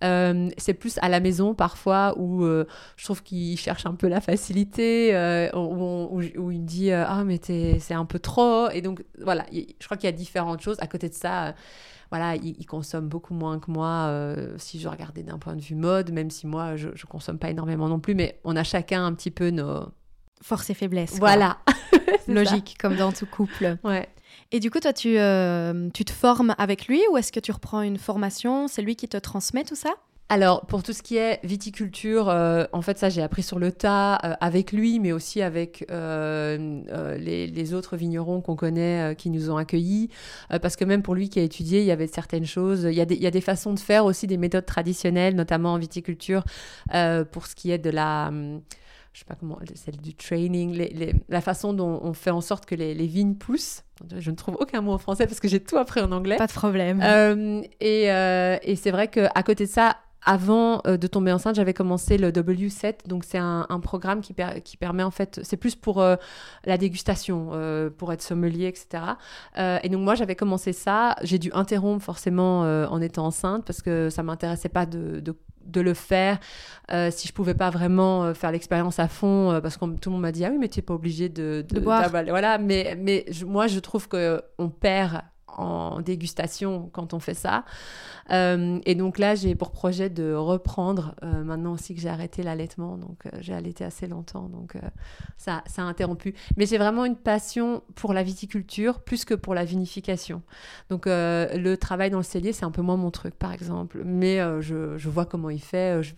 [0.00, 5.10] c'est plus à la maison parfois où je trouve qu'il cherche un peu la facilité,
[5.54, 8.68] où, où, il me dit ah mais c'est un peu trop.
[8.70, 10.76] Et donc voilà, je crois qu'il y a différentes choses.
[10.80, 11.54] À côté de ça,
[12.10, 15.74] voilà, il, consomme beaucoup moins que moi euh, si je regardais d'un point de vue
[15.74, 19.04] mode, même si moi, je, ne consomme pas énormément non plus, mais on a chacun
[19.04, 19.88] un petit peu nos...
[20.42, 21.18] Forces et faiblesses.
[21.18, 21.58] Voilà.
[22.28, 23.78] Logique, comme dans tout couple.
[23.82, 24.08] Ouais.
[24.52, 27.50] Et du coup, toi, tu, euh, tu te formes avec lui ou est-ce que tu
[27.50, 28.68] reprends une formation?
[28.68, 29.90] C'est lui qui te transmet tout ça?
[30.28, 33.70] Alors, pour tout ce qui est viticulture, euh, en fait, ça, j'ai appris sur le
[33.70, 39.50] tas euh, avec lui, mais aussi avec euh, les, autres vignerons qu'on connaît qui nous
[39.50, 40.08] ont accueillis.
[40.62, 42.84] parce que même pour lui qui a étudié, il y avait certaines choses.
[42.84, 45.34] Il y, a des, il y a des façons de faire aussi, des méthodes traditionnelles,
[45.34, 46.44] notamment en viticulture,
[47.32, 48.30] pour ce qui est de la
[49.12, 50.78] je sais pas comment, celle du training,
[51.30, 53.82] la façon dont on fait en sorte que les, vignes poussent.
[54.18, 56.36] Je ne trouve aucun mot en français parce que j'ai tout appris en anglais.
[56.36, 57.00] Pas de problème.
[57.80, 62.18] et, et c'est vrai qu'à côté de ça, avant euh, de tomber enceinte, j'avais commencé
[62.18, 64.34] le W7, donc c'est un, programme qui,
[64.64, 66.16] qui, permet en fait, c'est plus pour euh,
[66.64, 69.02] la dégustation, euh, pour être sommelier, etc.
[69.56, 74.10] et donc moi j'avais commencé ça, j'ai dû interrompre forcément en étant enceinte parce que
[74.10, 76.38] ça m'intéressait pas de, de, le faire.
[77.10, 80.32] Si je pouvais pas vraiment faire l'expérience à fond, parce que tout le monde m'a
[80.32, 83.68] dit ah oui mais tu n'es pas obligé de, de, boire, voilà, mais mais moi
[83.68, 85.20] je trouve que on perd
[85.56, 87.64] en dégustation quand on fait ça.
[88.30, 92.42] Euh, et donc là, j'ai pour projet de reprendre, euh, maintenant aussi que j'ai arrêté
[92.42, 94.76] l'allaitement, donc euh, j'ai allaité assez longtemps, donc
[95.36, 96.34] ça, ça a interrompu.
[96.56, 100.42] Mais j'ai vraiment une passion pour la viticulture plus que pour la vinification.
[100.90, 104.02] Donc le travail dans le cellier, c'est un peu moins mon truc, par exemple.
[104.04, 106.02] Mais je, vois comment il fait.
[106.02, 106.12] Je,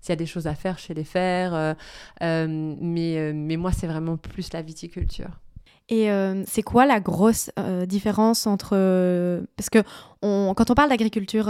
[0.00, 1.76] s'il y a des choses à faire, je sais les faire.
[2.20, 5.30] mais moi, c'est vraiment plus la viticulture.
[5.88, 8.70] Et euh, c'est quoi la grosse euh, différence entre...
[8.74, 9.82] Euh, parce que
[10.22, 11.48] on, quand on parle d'agriculture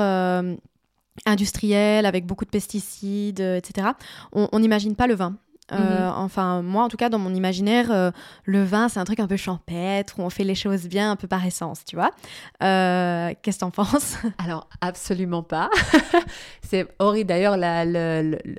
[1.27, 3.88] industrielle, avec beaucoup de pesticides, etc.,
[4.33, 5.37] on n'imagine pas le vin.
[5.70, 6.12] Mhm.
[6.16, 8.12] Enfin, moi, en tout cas, dans mon imaginaire,
[8.44, 11.16] le vin, c'est un truc un peu champêtre, où on fait les choses bien, un
[11.16, 12.11] peu par essence, tu vois.
[12.61, 14.16] Qu'est-ce que t'en penses?
[14.38, 15.70] Alors, absolument pas.
[16.62, 17.29] c'est horrible.
[17.29, 17.57] D'ailleurs,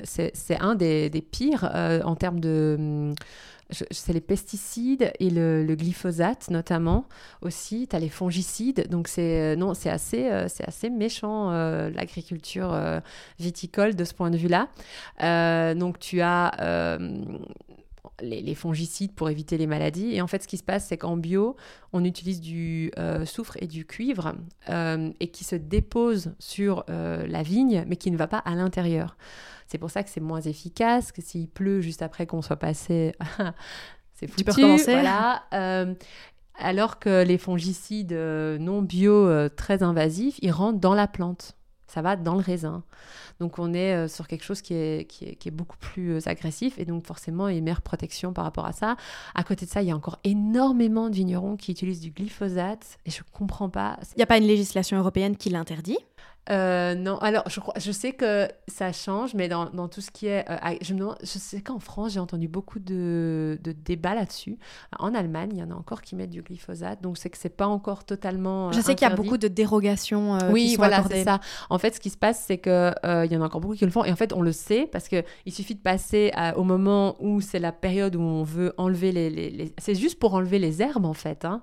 [0.03, 1.71] c'est un des, des pires
[2.03, 3.13] en termes de
[3.69, 7.05] c'est les pesticides et le, glyphosate notamment
[7.41, 7.87] aussi.
[7.87, 8.87] Tu as les fongicides.
[8.89, 12.75] Donc, c'est euh, non, c'est assez, euh, c'est assez méchant euh, l'agriculture
[13.39, 14.67] viticole de ce point de vue-là.
[15.75, 16.97] donc, tu as
[18.21, 20.13] les, fongicides pour éviter les maladies.
[20.13, 21.55] Et en fait, ce qui se passe, c'est qu'en bio,
[21.93, 22.91] on utilise du
[23.25, 24.35] soufre et du cuivre
[24.67, 29.17] et qui se déposent sur la vigne, mais qui ne va pas à l'intérieur.
[29.69, 33.13] C'est pour ça que c'est moins efficace, que s'il pleut juste après qu'on soit passé,
[34.13, 34.37] c'est foutu.
[34.37, 34.93] Tu peux recommencer.
[34.93, 35.43] Voilà.
[35.53, 35.93] Euh,
[36.55, 41.55] alors que les fongicides euh, non bio euh, très invasifs, ils rentrent dans la plante.
[41.89, 42.83] Ça va dans le raisin.
[43.39, 47.53] Donc on est sur quelque chose qui est, beaucoup plus agressif et donc forcément il
[47.53, 48.95] y a une meilleure protection par rapport à ça.
[49.33, 52.99] À côté de ça, il y a encore énormément de vignerons qui utilisent du glyphosate
[53.05, 53.97] et je comprends pas.
[54.13, 55.97] Il n'y a pas une législation européenne qui l'interdit?
[56.51, 60.09] Euh, non, alors je, crois, je sais que ça change, mais dans, dans tout ce
[60.09, 60.45] qui est.
[60.49, 64.57] Euh, je, je sais qu'en France, j'ai entendu beaucoup de, de débats là-dessus.
[64.97, 67.49] En Allemagne, il y en a encore qui mettent du glyphosate, donc c'est que c'est
[67.49, 68.69] pas encore totalement.
[68.69, 70.37] Euh, je sais qu'il y a beaucoup de dérogations.
[70.51, 71.39] oui, voilà, c'est ça.
[71.69, 73.85] En fait, ce qui se passe, c'est qu'il il y en a encore beaucoup qui
[73.85, 77.15] le font, et en fait, on le sait parce qu'il suffit de passer au moment
[77.19, 79.29] où c'est la période où on veut enlever les.
[79.29, 79.73] les, les...
[79.77, 81.45] C'est juste pour enlever les herbes, en fait.
[81.45, 81.61] Hein.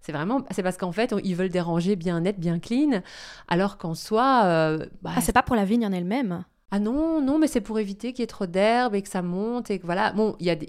[0.00, 3.02] C'est vraiment, c'est parce qu'en fait, ils veulent déranger bien net, bien clean,
[3.48, 4.42] alors qu'en soi.
[4.44, 6.44] Euh, bah, ah, c'est pas pour la vigne en elle-même.
[6.70, 9.22] Ah non, non, mais c'est pour éviter qu'il y ait trop d'herbe et que ça
[9.22, 10.12] monte et que voilà.
[10.12, 10.68] Bon, il y a des,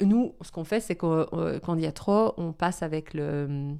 [0.00, 3.14] nous, ce qu'on fait, c'est que euh, quand il y a trop, on passe avec
[3.14, 3.76] le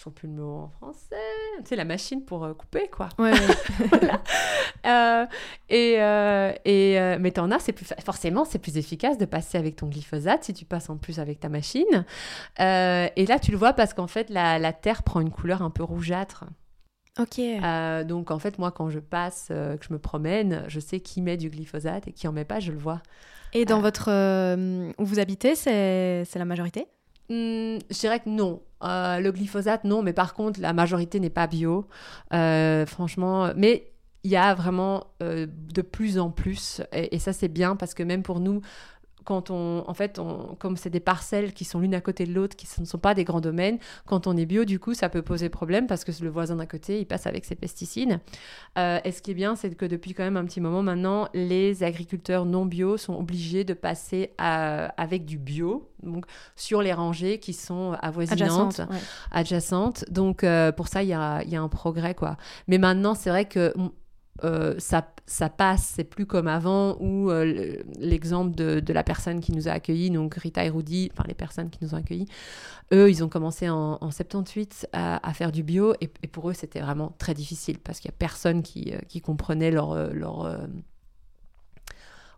[0.00, 1.16] trouve plus le mot en français,
[1.58, 3.08] tu sais, la machine pour euh, couper, quoi.
[3.18, 3.32] Ouais,
[4.86, 5.26] euh,
[5.68, 9.76] et, euh, et mais t'en as, c'est plus, forcément, c'est plus efficace de passer avec
[9.76, 12.04] ton glyphosate si tu passes en plus avec ta machine.
[12.58, 15.70] et là, tu le vois parce qu'en fait, la, la, terre prend une couleur un
[15.70, 16.44] peu rougeâtre.
[17.18, 17.40] Ok.
[18.06, 21.36] donc en fait, moi, quand je passe, que je me promène, je sais qui met
[21.36, 23.00] du glyphosate et qui en met pas, je le vois.
[23.52, 24.10] Et dans votre
[24.98, 26.86] où vous habitez, c'est la majorité?
[27.28, 28.62] Hmm, Je dirais que non.
[28.82, 31.86] le glyphosate, non, mais par contre, la majorité n'est pas bio.
[32.30, 33.92] franchement, mais
[34.24, 38.24] il y a vraiment de plus en plus, et ça c'est bien parce que même
[38.24, 38.60] pour nous,
[39.26, 42.32] quand on, en fait, on, comme c'est des parcelles qui sont l'une à côté de
[42.32, 45.08] l'autre, qui ne sont pas des grands domaines, quand on est bio, du coup, ça
[45.08, 48.20] peut poser problème parce que le voisin d'à côté, il passe avec ses pesticides.
[48.78, 51.28] Euh, et ce qui est bien, c'est que depuis quand même un petit moment maintenant,
[51.34, 57.40] les agriculteurs non bio sont obligés de passer avec du bio, donc sur les rangées
[57.40, 58.80] qui sont avoisinantes,
[59.32, 60.04] adjacentes.
[60.08, 62.36] Donc euh, pour ça, il y a, y a, un progrès, quoi.
[62.68, 63.74] Mais maintenant, c'est vrai que
[64.44, 69.52] euh, ça, ça, passe, c'est plus comme avant où euh, l'exemple de, la personne qui
[69.52, 72.28] nous a accueillis, donc Rita et Rudy, enfin les personnes qui nous ont accueillis,
[72.92, 76.80] eux, ils ont commencé en, en 78 à, faire du bio et, pour eux, c'était
[76.80, 80.46] vraiment très difficile parce qu'il n'y a personne qui, euh, comprenait leur, leur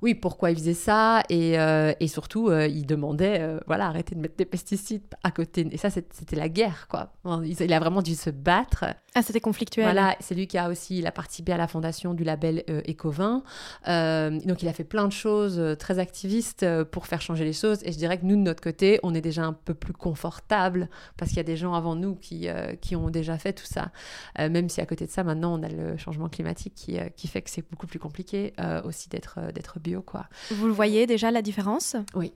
[0.01, 4.21] oui, pourquoi il faisait ça et, euh, surtout, euh, il demandait, euh, voilà, arrêtez de
[4.21, 5.67] mettre des pesticides à côté.
[5.73, 7.13] Et ça, c'était la guerre, quoi.
[7.45, 8.85] Il a vraiment dû se battre.
[9.19, 9.85] Ah, c'était conflictuel.
[9.85, 13.43] Voilà, c'est lui qui a aussi il a participé à la fondation du label Ecovin.
[13.87, 17.81] donc, il a fait plein de choses très activistes pour faire changer les choses.
[17.83, 20.89] Et je dirais que nous, de notre côté, on est déjà un peu plus confortable
[21.17, 22.49] parce qu'il y a des gens avant nous qui,
[22.81, 23.91] qui ont déjà fait tout ça.
[24.39, 27.43] même si à côté de ça, maintenant, on a le changement climatique qui, qui fait
[27.43, 28.53] que c'est beaucoup plus compliqué
[28.85, 30.27] aussi d'être d'être Quoi.
[30.51, 31.97] Vous le voyez déjà la différence?
[32.15, 32.33] Oui.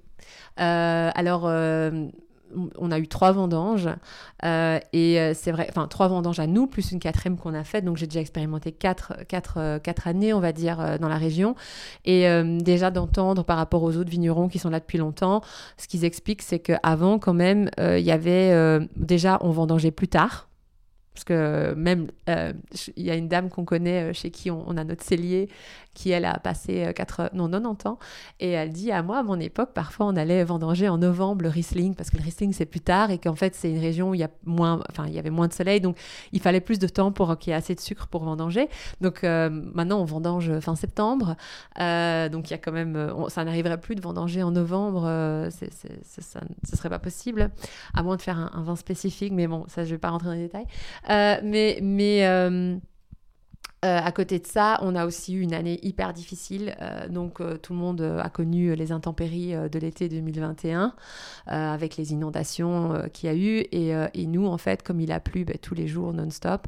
[0.60, 2.08] Euh, alors, euh,
[2.78, 3.88] on a eu trois vendanges
[4.44, 7.84] euh, et c'est vrai, enfin trois vendanges à nous plus une quatrième qu'on a faite.
[7.84, 11.54] Donc j'ai déjà expérimenté quatre, quatre, quatre, années, on va dire, dans la région.
[12.04, 12.26] Et
[12.60, 15.42] déjà d'entendre par rapport aux autres vignerons qui sont là depuis longtemps,
[15.76, 20.48] ce qu'ils expliquent, c'est qu'avant quand même, il y avait déjà on vendangeait plus tard.
[21.14, 25.04] Parce que même, il y a une dame qu'on connaît chez qui on, a notre
[25.04, 25.48] cellier
[25.94, 27.98] qui elle a passé 4, euh, non, 90 ans.
[28.40, 31.48] Et elle dit à moi, à mon époque, parfois on allait vendanger en novembre le
[31.48, 34.14] Riesling, parce que le Riesling c'est plus tard et qu'en fait c'est une région où
[34.14, 35.98] il y, a moins, enfin, il y avait moins de soleil, donc
[36.32, 38.68] il fallait plus de temps pour qu'il y ait assez de sucre pour vendanger.
[39.00, 41.36] Donc euh, maintenant on vendange fin septembre,
[41.78, 45.02] euh, donc il y a quand même, ça n'arriverait plus de vendanger en novembre,
[45.50, 47.50] c'est, ça, ce serait pas possible,
[47.94, 50.28] à moins de faire un, un, vin spécifique, mais bon, ça je vais pas rentrer
[50.28, 50.66] dans les détails.
[51.08, 52.22] Mais mais
[53.84, 56.76] euh, à côté de ça, on a aussi eu une année hyper difficile.
[56.80, 60.94] Euh, donc, euh, tout le monde a connu les intempéries de l'été 2021
[61.46, 63.66] avec les inondations qu'il y a eu.
[63.72, 66.66] Et, nous, en fait, comme il a plu ben, tous les jours non-stop,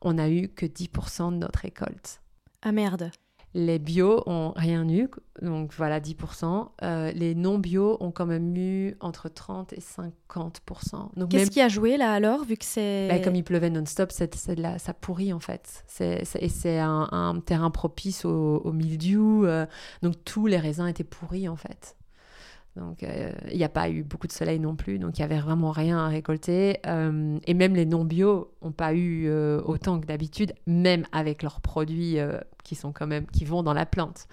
[0.00, 2.20] on a eu que 10% de notre récolte.
[2.62, 3.10] Ah merde.
[3.54, 5.10] Les bio ont rien eu,
[5.42, 6.68] donc voilà 10%.
[6.82, 11.28] Euh, les non bio ont quand même eu entre 30 et 50%.
[11.28, 13.08] Qu'est-ce qui a joué là alors, vu que c'est...
[13.10, 15.84] Bah, comme il pleuvait non-stop, ça pourrit en fait.
[16.00, 19.66] et c'est un, terrain propice au, mildiou, euh,
[20.00, 21.96] donc tous les raisins étaient pourris en fait.
[22.74, 25.26] Donc, euh, il n'y a pas eu beaucoup de soleil non plus, donc il n'y
[25.26, 26.78] avait vraiment rien à récolter.
[26.86, 32.16] et même les non-bio n'ont pas eu autant que d'habitude, même avec leurs produits
[32.62, 34.26] qui sont quand même qui vont dans la plante.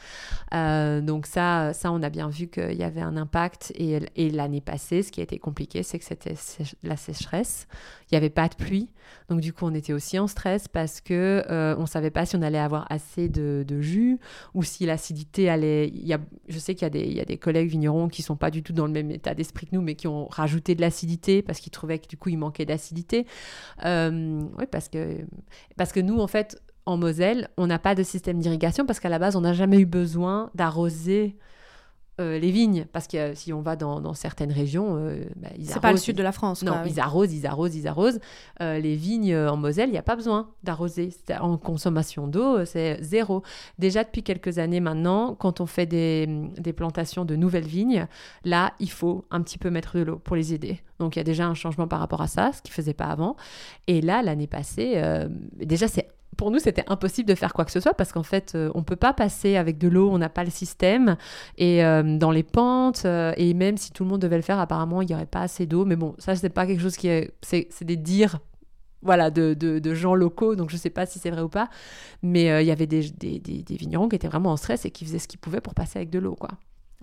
[0.54, 3.72] Euh, donc ça, ça, on a bien vu qu'il y avait un impact.
[3.76, 6.36] Et, et l'année passée, ce qui a été compliqué, c'est que c'était
[6.84, 7.68] la sécheresse.
[8.10, 8.90] Il n'y avait pas de pluie,
[9.30, 12.36] donc du coup, on était aussi en stress parce que euh, on savait pas si
[12.36, 14.20] on allait avoir assez de, jus
[14.54, 15.90] ou si l'acidité allait.
[15.90, 18.36] Y a, je sais qu'il y a des, y a des collègues vignerons qui sont
[18.36, 20.82] pas du tout dans le même état d'esprit que nous, mais qui ont rajouté de
[20.82, 23.26] l'acidité parce qu'ils trouvaient que du coup, il manquait d'acidité.
[23.86, 25.18] Euh, oui, parce que
[25.78, 29.10] parce que nous, en fait en Moselle, on n'a pas de système d'irrigation parce qu'à
[29.10, 31.38] la base, on n'a jamais eu besoin d'arroser
[32.20, 32.86] euh, les vignes.
[32.92, 36.18] Parce que si on va dans, certaines régions, euh, bah, ils C'est pas le sud
[36.18, 36.64] de la France.
[36.64, 38.20] Non, ils arrosent, ils arrosent, ils arrosent.
[38.62, 41.12] Euh, les vignes en Moselle, il n'y a pas besoin d'arroser.
[41.40, 43.44] En consommation d'eau, c'est zéro.
[43.78, 48.08] Déjà depuis quelques années maintenant, quand on fait des, des, plantations de nouvelles vignes,
[48.44, 50.82] là, il faut un petit peu mettre de l'eau pour les aider.
[51.00, 52.94] Donc il y a déjà un changement par rapport à ça, ce qu'ils ne faisaient
[52.94, 53.38] pas avant.
[53.88, 55.02] Et là, l'année passée,
[55.56, 58.54] déjà c'est pour nous, c'était impossible de faire quoi que ce soit parce qu'en fait,
[58.56, 61.18] euh, on peut pas passer avec de l'eau, on n'a pas le système.
[61.58, 64.60] Et euh, dans les pentes, euh, et même si tout le monde devait le faire,
[64.60, 65.86] apparemment, il n'y aurait pas assez d'eau.
[65.86, 67.34] Mais bon, ça, c'est pas quelque chose qui est.
[67.42, 68.40] C'est des dires
[69.02, 71.70] voilà, de, de, gens locaux, donc je ne sais pas si c'est vrai ou pas,
[72.22, 75.06] mais il y avait des, des, des, vignerons qui étaient vraiment en stress et qui
[75.06, 76.50] faisaient ce qu'ils pouvaient pour passer avec de l'eau, quoi.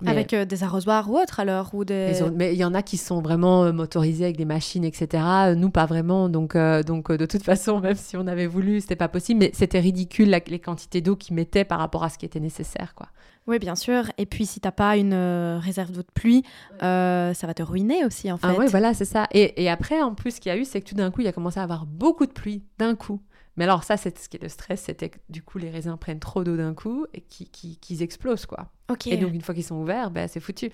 [0.05, 2.21] Avec euh, des arrosoirs ou autres alors ou des...
[2.35, 5.25] Mais il y en a qui sont vraiment euh, motorisés avec des machines, etc.
[5.57, 6.29] Nous, pas vraiment.
[6.29, 9.41] Donc, euh, donc de toute façon, même si on avait voulu, c'était pas possible.
[9.41, 12.95] Mais c'était ridicule les quantités d'eau qu'ils mettaient par rapport à ce qui était nécessaire.
[12.95, 13.09] quoi.
[13.47, 14.05] Oui, bien sûr.
[14.19, 15.15] Et puis, si t'as pas une
[15.63, 16.43] réserve d'eau de pluie,
[16.81, 18.55] ça va te ruiner aussi, en ah fait.
[18.55, 19.27] Ah oui, voilà, c'est ça.
[19.33, 21.23] Et, et, après, en plus, ce qu'il y a eu, c'est que tout d'un coup,
[21.23, 23.21] il y a commencé à avoir beaucoup de pluie, d'un coup
[23.57, 25.97] Mais alors ça, c'est ce qui est le stress, c'était que du coup les raisins
[25.99, 28.71] prennent trop d'eau d'un coup et qu'ils explosent quoi.
[29.07, 30.71] Et donc une fois qu'ils sont ouverts, ben, c'est foutu.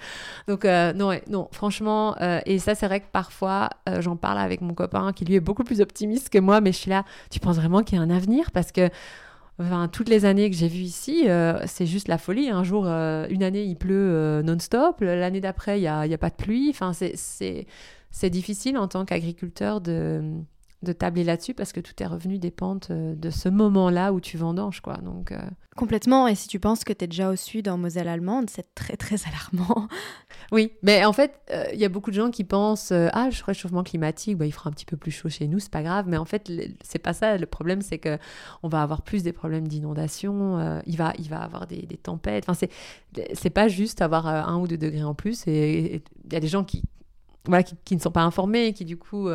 [0.49, 4.39] Donc euh, non, non, franchement, euh, et ça c'est vrai que parfois euh, j'en parle
[4.39, 7.05] avec mon copain qui lui est beaucoup plus optimiste que moi, mais je suis là,
[7.31, 8.51] tu penses vraiment qu'il y a un avenir?
[8.51, 8.91] Parce que
[9.59, 11.27] Enfin, toutes les années que j'ai vues ici,
[11.67, 12.49] c'est juste la folie.
[12.49, 15.03] Un jour, une année, il pleut non-stop.
[15.03, 16.71] L'année d'après, il n'y a, a, pas de pluie.
[16.71, 20.23] Enfin, c'est difficile en tant qu'agriculteur de,
[20.83, 24.37] de tabler là-dessus parce que tout tes revenus dépendent euh, de ce moment-là où tu
[24.37, 24.97] vendanges, quoi.
[24.97, 25.39] Donc, euh,
[25.77, 26.27] Complètement.
[26.27, 28.97] Et si tu penses que tu es déjà au sud en Moselle allemande, c'est très,
[28.97, 29.89] très alarmant.
[30.51, 33.45] Oui, mais en fait, il euh, y a beaucoup de gens qui pensent Ah, le
[33.45, 36.07] réchauffement climatique, bah, il fera un petit peu plus chaud chez nous, c'est pas grave.
[36.09, 36.51] Mais en fait,
[36.83, 37.39] c'est pas ça.
[37.39, 38.19] Le problème, c'est que
[38.63, 40.83] on va avoir plus des problèmes d'inondation.
[40.87, 42.45] il, va, il va avoir des, tempêtes.
[42.49, 42.67] Enfin,
[43.33, 45.47] c'est pas juste avoir un ou deux degrés en plus.
[45.47, 46.83] Et il y a des gens qui,
[47.47, 49.29] voilà, qui, ne sont pas informés, qui du coup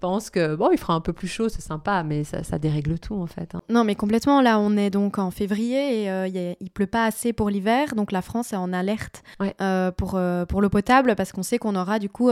[0.00, 3.14] pense que bon, il fera un peu plus chaud, c'est sympa, mais ça, dérègle tout
[3.14, 3.54] en fait.
[3.54, 3.60] Hein.
[3.68, 4.40] Non, mais complètement.
[4.40, 8.12] Là, on est donc en février et euh, il pleut pas assez pour l'hiver, donc
[8.12, 9.22] la France est en alerte
[9.60, 12.30] euh, pour, euh, pour l'eau potable parce qu'on sait qu'on aura du coup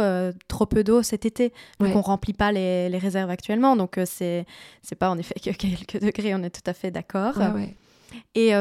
[0.48, 3.76] trop peu d'eau cet été, donc on remplit pas les, les réserves actuellement.
[3.76, 4.46] Donc c'est
[4.82, 7.34] c'est pas en effet que quelques degrés, on est tout à fait d'accord.
[8.34, 8.52] Et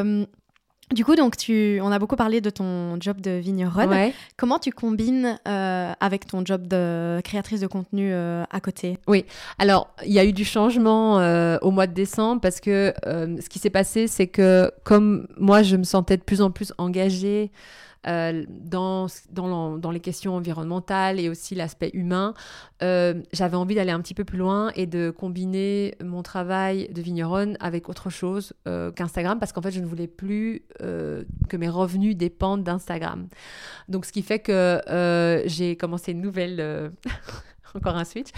[0.93, 4.11] du coup, donc tu, on a beaucoup parlé de ton job de vigneronne.
[4.37, 8.99] Comment tu combines euh, avec ton job de créatrice de contenu euh, à côté?
[9.07, 9.25] Oui,
[9.57, 13.49] alors il y a eu du changement euh, au mois de décembre parce que ce
[13.49, 17.51] qui s'est passé, c'est que comme moi, je me sentais de plus en plus engagée
[18.07, 22.33] euh, dans, dans, les questions environnementales et aussi l'aspect humain,
[22.83, 27.01] euh, j'avais envie d'aller un petit peu plus loin et de combiner mon travail de
[27.01, 31.69] vigneronne avec autre chose euh, qu'Instagram parce qu'en fait, je ne voulais plus que mes
[31.69, 33.27] revenus dépendent d'Instagram.
[33.89, 34.81] Donc, ce qui fait que
[35.45, 36.91] j'ai commencé une nouvelle
[37.75, 38.29] encore un switch,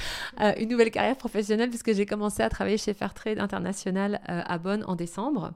[0.42, 4.58] euh, une nouvelle carrière professionnelle puisque j'ai commencé à travailler chez Fairtrade International euh, à
[4.58, 5.54] Bonn en décembre.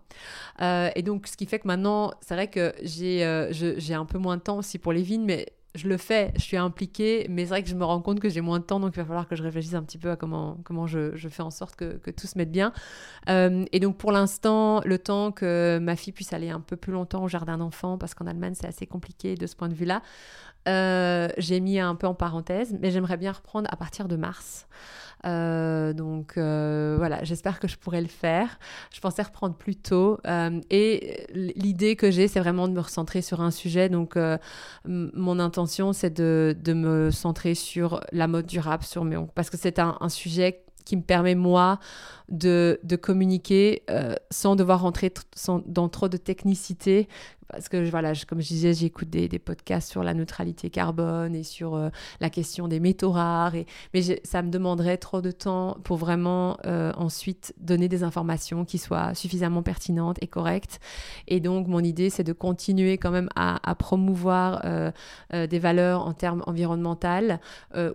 [0.61, 4.37] Euh, et donc, ce qui fait que maintenant, c'est vrai que j'ai un peu moins
[4.37, 7.49] de temps aussi pour les vignes, mais je le fais, je suis impliquée, mais c'est
[7.49, 9.25] vrai que je me rends compte que j'ai moins de temps, donc il va falloir
[9.25, 12.37] que je réfléchisse un petit peu à comment, je, fais en sorte que, tout se
[12.37, 12.73] mette bien.
[13.27, 17.23] et donc pour l'instant, le temps que ma fille puisse aller un peu plus longtemps
[17.23, 20.01] au jardin d'enfants, parce qu'en Allemagne c'est assez compliqué de ce point de vue-là,
[20.67, 24.67] euh, j'ai mis un peu en parenthèse, mais j'aimerais bien reprendre à partir de mars.
[25.25, 28.59] Euh, donc euh, voilà, j'espère que je pourrai le faire.
[28.93, 30.19] Je pensais reprendre plus tôt.
[30.69, 33.89] et l'idée que j'ai, c'est vraiment de me recentrer sur un sujet.
[33.89, 34.17] Donc
[34.85, 39.79] mon intention, c'est de, me centrer sur la mode durable, sur mes parce que c'est
[39.79, 41.79] un, sujet qui me permet moi
[42.29, 43.83] de communiquer
[44.29, 45.13] sans devoir rentrer
[45.65, 47.07] dans trop de technicité
[47.51, 51.75] parce que voilà, comme je disais, j'écoute des, podcasts sur la neutralité carbone et sur
[51.75, 53.53] euh, la question des métaux rares,
[53.93, 58.77] mais ça me demanderait trop de temps pour vraiment euh, ensuite donner des informations qui
[58.77, 60.79] soient suffisamment pertinentes et correctes.
[61.27, 64.91] Et donc mon idée, c'est de continuer quand même à, promouvoir euh,
[65.31, 67.01] des valeurs en termes environnementaux,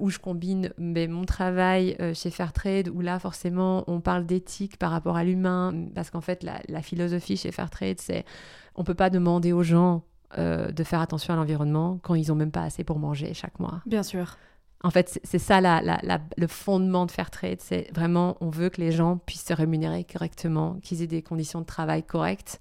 [0.01, 4.91] où je combine mais, mon travail chez Fairtrade, où là forcément on parle d'éthique par
[4.91, 8.25] rapport à l'humain, parce qu'en fait la philosophie chez Fairtrade, c'est
[8.77, 10.03] on peut pas demander aux gens
[10.39, 13.59] euh, de faire attention à l'environnement quand ils ont même pas assez pour manger chaque
[13.61, 13.81] mois.
[13.87, 14.37] Bien sûr.
[14.83, 17.61] En fait, c'est ça le fondement de Fairtrade.
[17.61, 21.61] C'est vraiment, on veut que les gens puissent se rémunérer correctement, qu'ils aient des conditions
[21.61, 22.61] de travail correctes.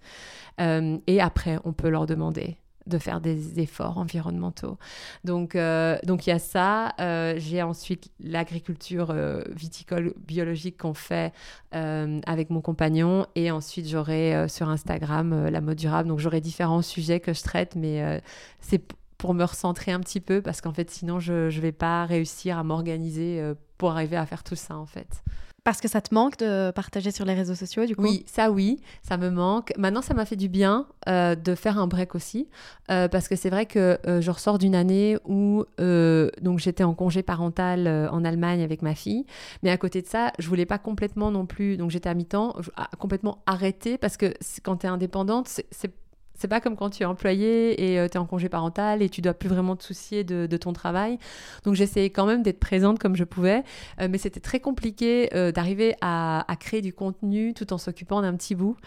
[0.61, 4.77] Euh, et après, on peut leur demander de faire des efforts environnementaux.
[5.23, 6.93] Donc, euh, donc il y a ça.
[6.99, 11.33] Euh, j'ai ensuite l'agriculture euh, viticole biologique qu'on fait
[11.71, 13.25] avec mon compagnon.
[13.35, 16.07] Et ensuite, j'aurai sur Instagram la mode durable.
[16.07, 18.21] Donc, j'aurai différents sujets que je traite, mais
[18.61, 18.81] c'est
[19.17, 22.57] pour me recentrer un petit peu parce qu'en fait, sinon, je ne vais pas réussir
[22.57, 23.43] à m'organiser
[23.77, 25.21] pour arriver à faire tout ça, en fait.
[25.65, 28.51] Parce que ça te manque de partager sur les réseaux sociaux, du coup Oui, ça
[28.51, 29.73] oui, ça me manque.
[29.79, 32.47] Maintenant, ça m'a fait du bien euh, de faire un break aussi,
[32.91, 36.93] euh, parce que c'est vrai que euh, je ressors d'une année où donc j'étais en
[36.93, 39.25] congé parental en Allemagne avec ma fille,
[39.63, 42.55] mais à côté de ça, je voulais pas complètement non plus, donc j'étais à mi-temps,
[42.99, 45.91] complètement arrêter, parce que quand tu es indépendante, c'est
[46.37, 49.09] c'est pas comme quand tu es employé et euh, tu es en congé parental et
[49.09, 51.17] tu dois plus vraiment te soucier de, ton travail.
[51.63, 53.63] Donc j'essayais quand même d'être présente comme je pouvais,
[53.99, 58.33] euh, mais c'était très compliqué euh, d'arriver à, créer du contenu tout en s'occupant d'un
[58.35, 58.77] petit bout.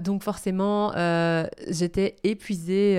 [0.00, 0.92] donc forcément,
[1.68, 2.98] j'étais épuisée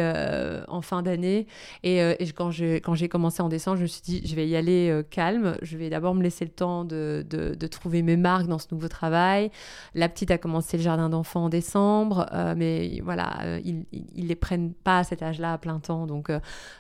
[0.68, 1.47] en fin d'année
[1.84, 1.99] et,
[2.36, 5.78] quand j'ai commencé en décembre, je me suis dit, je vais y aller calme, je
[5.78, 9.49] vais d'abord me laisser le temps de, de, trouver mes marques dans ce nouveau travail.
[9.95, 14.74] La petite a commencé le jardin d'enfants en décembre, mais voilà ils, ils, les prennent
[14.74, 16.08] pas à cet âge-là à plein temps.
[16.08, 16.32] Donc,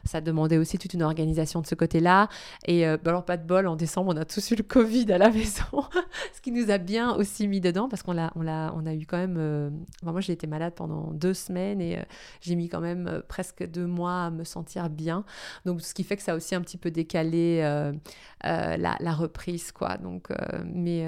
[0.03, 2.29] ça demandait aussi toute une organisation de ce côté-là.
[2.67, 5.17] Et bah, alors, pas de bol, en décembre, on a tous eu le Covid à
[5.17, 5.83] la maison,
[6.33, 9.17] ce qui nous a bien aussi mis dedans parce qu'on l'a, on a eu quand
[9.17, 9.85] même.
[10.03, 11.99] moi, j'ai été malade pendant deux semaines et
[12.41, 15.25] j'ai mis quand même presque deux mois à me sentir bien.
[15.65, 17.61] Donc, ce qui fait que ça a aussi un petit peu décalé
[18.43, 19.97] la, la, reprise, quoi.
[19.97, 20.29] Donc,
[20.65, 21.05] mais,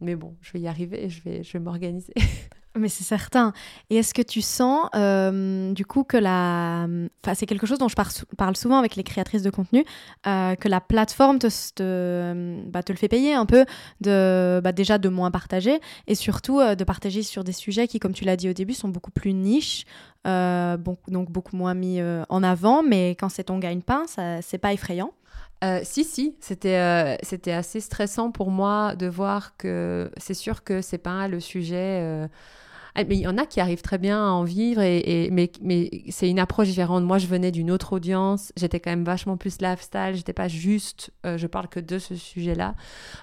[0.00, 2.14] mais bon, je vais y arriver, je vais, je vais m'organiser.
[2.76, 3.52] Mais c'est certain.
[3.88, 6.88] Et est-ce que tu sens, euh, du coup, que la...
[7.22, 9.84] Enfin, c'est quelque chose dont je parle souvent avec les créatrices de contenu,
[10.26, 13.64] euh, que la plateforme te, te, bah, te, le fait payer un peu,
[14.00, 18.00] de, bah, déjà de moins partager, et surtout euh, de partager sur des sujets qui,
[18.00, 19.84] comme tu l'as dit au début, sont beaucoup plus niches,
[20.24, 24.04] donc beaucoup moins mis en avant, mais quand c'est ton gagne-pain,
[24.40, 25.12] c'est pas effrayant.
[25.82, 26.74] si, si, c'était
[27.52, 32.26] assez stressant pour moi de voir que c'est sûr que c'est pas le sujet
[32.96, 35.50] mais il y en a qui arrivent très bien à en vivre, et, mais,
[36.10, 37.04] c'est une approche différente.
[37.04, 41.10] Moi, je venais d'une autre audience, j'étais quand même vachement plus lifestyle, j'étais pas juste,
[41.26, 42.74] euh, je parle que de ce sujet-là.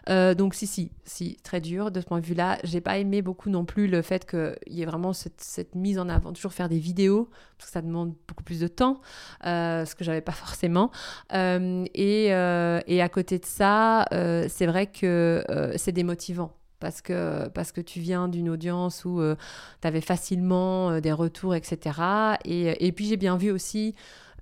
[0.10, 2.58] Euh, donc, si, si, si, très dur de ce point de vue-là.
[2.64, 6.10] J'ai pas aimé beaucoup non plus le fait qu'il y ait vraiment cette, mise en
[6.10, 9.00] avant, toujours faire des vidéos, parce que ça demande beaucoup plus de temps,
[9.46, 10.92] euh, ce que j'avais pas forcément.
[11.34, 15.44] et, et à côté de ça, c'est vrai que
[15.78, 19.36] c'est démotivant parce que, parce que tu viens d'une audience où euh,
[19.82, 22.00] tu avais facilement euh, des retours, etc.
[22.44, 23.96] Et, et puis j'ai bien vu aussi,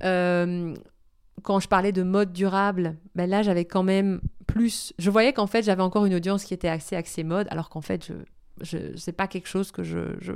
[0.04, 0.74] euh,
[1.44, 4.94] quand je parlais de mode durable, ben là j'avais quand même plus...
[4.98, 7.82] Je voyais qu'en fait j'avais encore une audience qui était assez axée mode, alors qu'en
[7.82, 8.14] fait je,
[8.62, 10.34] je, c'est pas quelque chose que je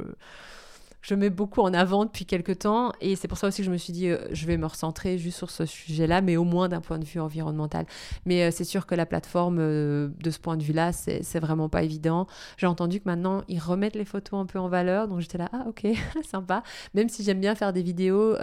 [1.03, 3.71] je mets beaucoup en avant depuis quelques temps et c'est pour ça aussi que je
[3.71, 6.69] me suis dit euh, je vais me recentrer juste sur ce sujet-là, mais au moins
[6.69, 7.85] d'un point de vue environnemental.
[8.25, 11.69] Mais euh, c'est sûr que la plateforme euh, de ce point de vue-là, c'est vraiment
[11.69, 12.25] pas évident.
[12.57, 15.49] J'ai entendu que maintenant ils remettent les photos un peu en valeur, donc j'étais là
[15.51, 15.85] ah ok
[16.25, 16.63] sympa.
[16.93, 18.35] Même si j'aime bien faire des vidéos,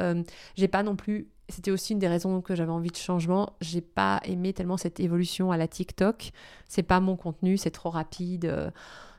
[0.54, 3.54] j'ai pas non plus c'était aussi une des raisons que j'avais envie de changement.
[3.60, 6.30] J'ai pas aimé tellement cette évolution à la TikTok.
[6.68, 8.72] C'est pas mon contenu, c'est trop rapide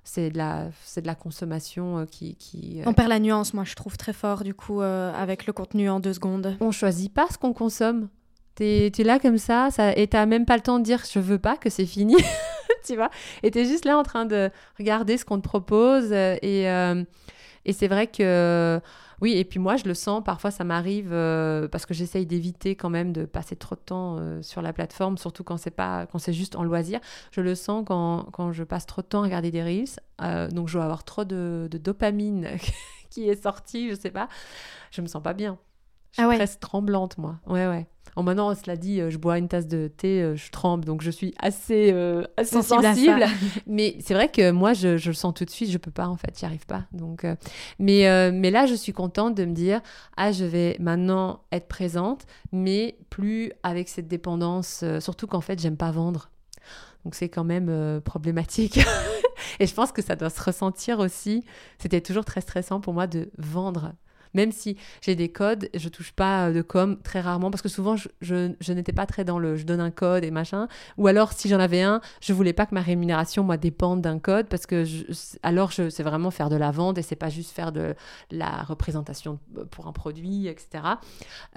[0.03, 3.53] c'est de la c'est de la consommation euh, qui, qui euh, on perd la nuance
[3.53, 6.57] moi je trouve très fort du coup euh, avec le contenu en deux secondes.
[6.59, 8.09] On choisit pas ce qu'on consomme.
[8.55, 11.19] T'es es là comme ça, ça et t'as même pas le temps de dire je
[11.19, 12.15] veux pas que c'est fini
[12.85, 13.09] tu vois.
[13.43, 16.67] Et t'es juste là en train de regarder ce qu'on te propose et
[17.65, 18.81] et c'est vrai que
[19.21, 22.75] oui, et puis moi, je le sens, parfois ça m'arrive, euh, parce que j'essaye d'éviter
[22.75, 26.07] quand même de passer trop de temps euh, sur la plateforme, surtout quand c'est pas
[26.07, 26.99] quand c'est juste en loisir.
[27.31, 30.49] Je le sens quand, quand, je passe trop de temps à regarder des reels, euh,
[30.49, 32.49] donc je dois avoir trop de, de dopamine
[33.11, 34.27] qui est sortie, je sais pas.
[34.89, 35.59] Je me sens pas bien.
[36.09, 36.37] Je suis ah ouais.
[36.37, 37.39] presque tremblante, moi.
[37.45, 37.85] Ouais, ouais.
[38.15, 41.01] En maintenant, cela dit, euh, je bois une tasse de thé, euh, je tremble, donc
[41.01, 43.25] je suis assez, euh, sensible.
[43.67, 46.17] mais c'est vrai que moi, je, le sens tout de suite, je peux pas, en
[46.17, 46.85] fait, j'y arrive pas.
[46.91, 47.25] Donc,
[47.79, 49.81] mais, mais là, je suis contente de me dire,
[50.17, 55.77] ah, je vais maintenant être présente, mais plus avec cette dépendance, surtout qu'en fait, j'aime
[55.77, 56.29] pas vendre.
[57.03, 58.79] Donc c'est quand même problématique.
[59.59, 61.43] Et je pense que ça doit se ressentir aussi.
[61.79, 63.93] C'était toujours très stressant pour moi de vendre
[64.33, 67.69] même si j'ai des codes, je touche pas euh, de com très rarement parce que
[67.69, 70.67] souvent je, je, n'étais pas très dans le je donne un code et machin.
[70.97, 74.19] Ou alors si j'en avais un, je voulais pas que ma rémunération moi dépende d'un
[74.19, 74.85] code parce que
[75.43, 77.95] alors je, c'est vraiment faire de la vente et c'est pas juste faire de
[78.29, 79.39] la représentation
[79.71, 80.83] pour un produit, etc.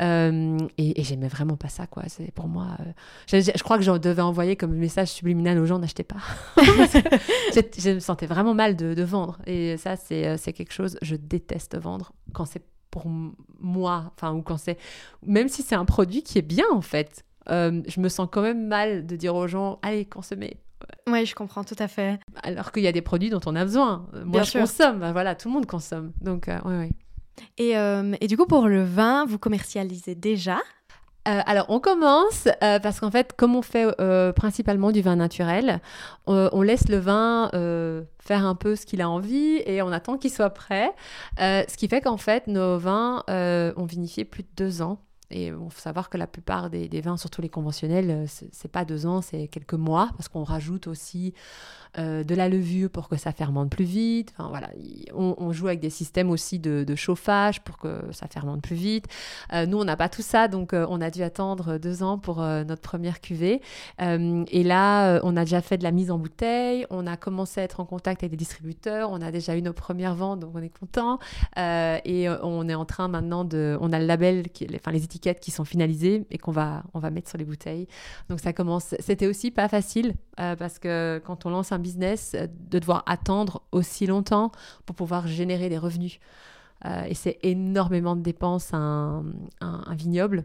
[0.00, 2.04] Euh, et, j'aimais vraiment pas ça quoi.
[2.08, 5.78] C'est pour moi, euh, je, crois que je devais envoyer comme message subliminal aux gens
[5.78, 6.16] n'achetez pas.
[6.56, 11.76] je, me sentais vraiment mal de, de vendre et ça c'est quelque chose je déteste
[11.78, 12.63] vendre quand c'est
[12.94, 13.10] pour
[13.58, 14.78] moi, enfin, ou quand c'est.
[15.26, 18.40] Même si c'est un produit qui est bien, en fait, euh, je me sens quand
[18.40, 20.58] même mal de dire aux gens allez, consommez.
[21.08, 22.20] Oui, je comprends tout à fait.
[22.44, 24.06] Alors qu'il y a des produits dont on a besoin.
[24.24, 25.00] Moi, je consomme.
[25.00, 26.12] Ben voilà, tout le monde consomme.
[26.20, 26.92] Donc, oui, euh, oui.
[27.58, 30.60] Et, euh, et, du coup, pour le vin, vous commercialisez déjà
[31.26, 35.16] euh, alors, on commence euh, parce qu'en fait, comme on fait euh, principalement du vin
[35.16, 35.80] naturel,
[36.26, 37.50] on laisse le vin
[38.18, 40.90] faire un peu ce qu'il a envie et on attend qu'il soit prêt.
[41.38, 45.03] ce qui fait qu'en fait, nos vins ont vinifié plus de deux ans.
[45.30, 49.06] Et il faut savoir que la plupart des, vins, surtout les conventionnels, c'est pas deux
[49.06, 51.34] ans, c'est quelques mois, parce qu'on rajoute aussi
[51.98, 54.32] euh, de la levure pour que ça fermente plus vite.
[54.36, 54.68] Enfin, voilà,
[55.14, 59.06] on, joue avec des systèmes aussi de, chauffage pour que ça fermente plus vite.
[59.52, 62.18] Euh, nous, on n'a pas tout ça, donc euh, on a dû attendre deux ans
[62.18, 63.60] pour notre première cuvée.
[63.98, 67.64] et là, on a déjà fait de la mise en bouteille, on a commencé à
[67.64, 70.62] être en contact avec des distributeurs, on a déjà eu nos premières ventes, donc on
[70.62, 71.18] est content.
[71.56, 75.13] et on est en train maintenant de, on a le label, qui, enfin les étiquettes
[75.18, 77.86] qui sont finalisées et qu'on va, on va mettre sur les bouteilles.
[78.28, 78.94] Donc ça commence.
[79.00, 83.62] C'était aussi pas facile parce que quand on lance un business, euh, de devoir attendre
[83.72, 84.50] aussi longtemps
[84.86, 86.18] pour pouvoir générer des revenus.
[87.08, 89.24] et c'est énormément de dépenses un,
[89.60, 90.44] un, vignoble.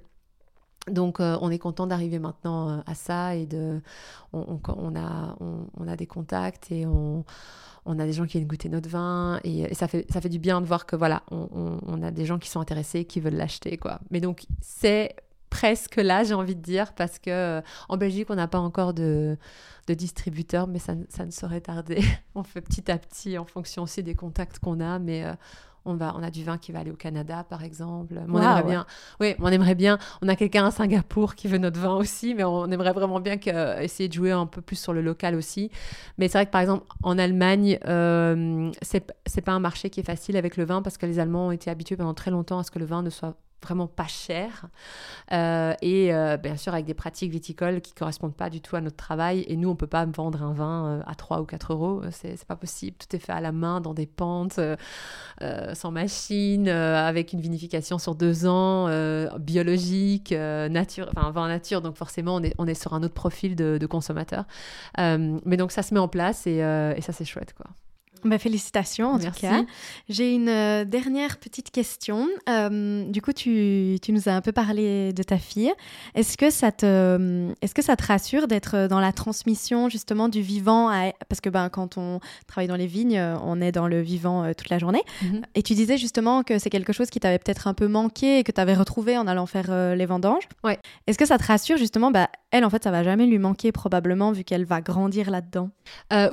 [0.91, 3.81] Donc on est content d'arriver maintenant à ça et de
[4.33, 7.25] on, a, on, a des contacts et on,
[7.87, 10.61] a des gens qui viennent goûter notre vin et, ça, fait, ça fait du bien
[10.61, 13.77] de voir que voilà, on, a des gens qui sont intéressés, qui veulent l'acheter.
[13.77, 13.99] quoi.
[14.11, 15.15] Mais donc, c'est
[15.49, 18.93] presque là, j'ai envie de dire, parce que euh, en Belgique, on n'a pas encore
[18.93, 19.37] de,
[19.87, 22.01] de distributeur, mais ça, ça, ne saurait tarder.
[22.35, 25.33] on fait petit à petit en fonction aussi des contacts qu'on a, mais euh,
[25.89, 28.19] on, va, on a du vin qui va aller au Canada, par exemple.
[28.27, 28.85] on aimerait bien.
[29.19, 29.97] Oui, on aimerait bien.
[30.21, 33.37] On a quelqu'un à Singapour qui veut notre vin aussi, mais on aimerait vraiment bien
[33.37, 35.71] que, essayer de jouer un peu plus sur le local aussi.
[36.17, 40.03] Mais c'est vrai que par exemple, en Allemagne, euh, c'est pas un marché qui est
[40.03, 42.63] facile avec le vin parce que les Allemands ont été habitués pendant très longtemps à
[42.63, 44.67] ce que le vin ne soit vraiment pas cher.
[45.31, 48.81] Euh, et euh, bien sûr avec des pratiques viticoles qui correspondent pas du tout à
[48.81, 49.45] notre travail.
[49.47, 52.01] Et nous on peut pas vendre un vin euh, à 3 ou 4 euros.
[52.11, 52.97] C'est pas possible.
[52.97, 54.59] Tout est fait à la main dans des pentes
[55.73, 58.87] sans machine avec une vinification sur deux ans
[59.39, 61.81] biologique nature enfin vin nature.
[61.81, 64.45] Donc forcément on est, on est sur un autre profil de, consommateur.
[64.97, 67.67] Mais donc ça se met en place et, et ça c'est chouette quoi
[68.23, 69.63] bah, félicitations en tout cas.
[70.09, 72.27] J'ai une euh, dernière petite question.
[72.47, 75.71] Euh, du coup, tu, tu, nous as un peu parlé de ta fille.
[76.15, 80.41] Est-ce que ça te, est-ce que ça te rassure d'être dans la transmission justement du
[80.41, 80.89] vivant
[81.27, 84.53] Parce que ben, quand on travaille dans les vignes, on est dans le vivant euh,
[84.53, 85.01] toute la journée.
[85.21, 85.41] Mhm.
[85.55, 88.43] Et tu disais justement que c'est quelque chose qui t'avait peut-être un peu manqué et
[88.43, 90.47] que tu avais retrouvé en allant faire les vendanges.
[90.63, 90.79] Ouais.
[91.07, 93.71] Est-ce que ça te rassure justement bah, Elle, en fait, ça va jamais lui manquer
[93.71, 95.69] probablement vu qu'elle va grandir là-dedans?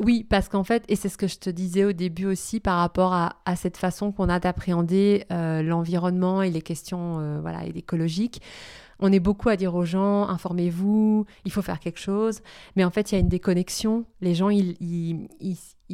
[0.01, 2.79] oui, parce qu'en fait, et c'est ce que je te disais, au début aussi par
[2.79, 8.43] rapport à, cette façon qu'on a d'appréhender euh, l'environnement et les questions euh, voilà, écologiques.
[8.99, 12.41] On est beaucoup à dire aux gens, informez-vous, il faut faire quelque chose.
[12.77, 14.07] Mais en fait, il y a une déconnexion.
[14.23, 15.29] Les gens, ils,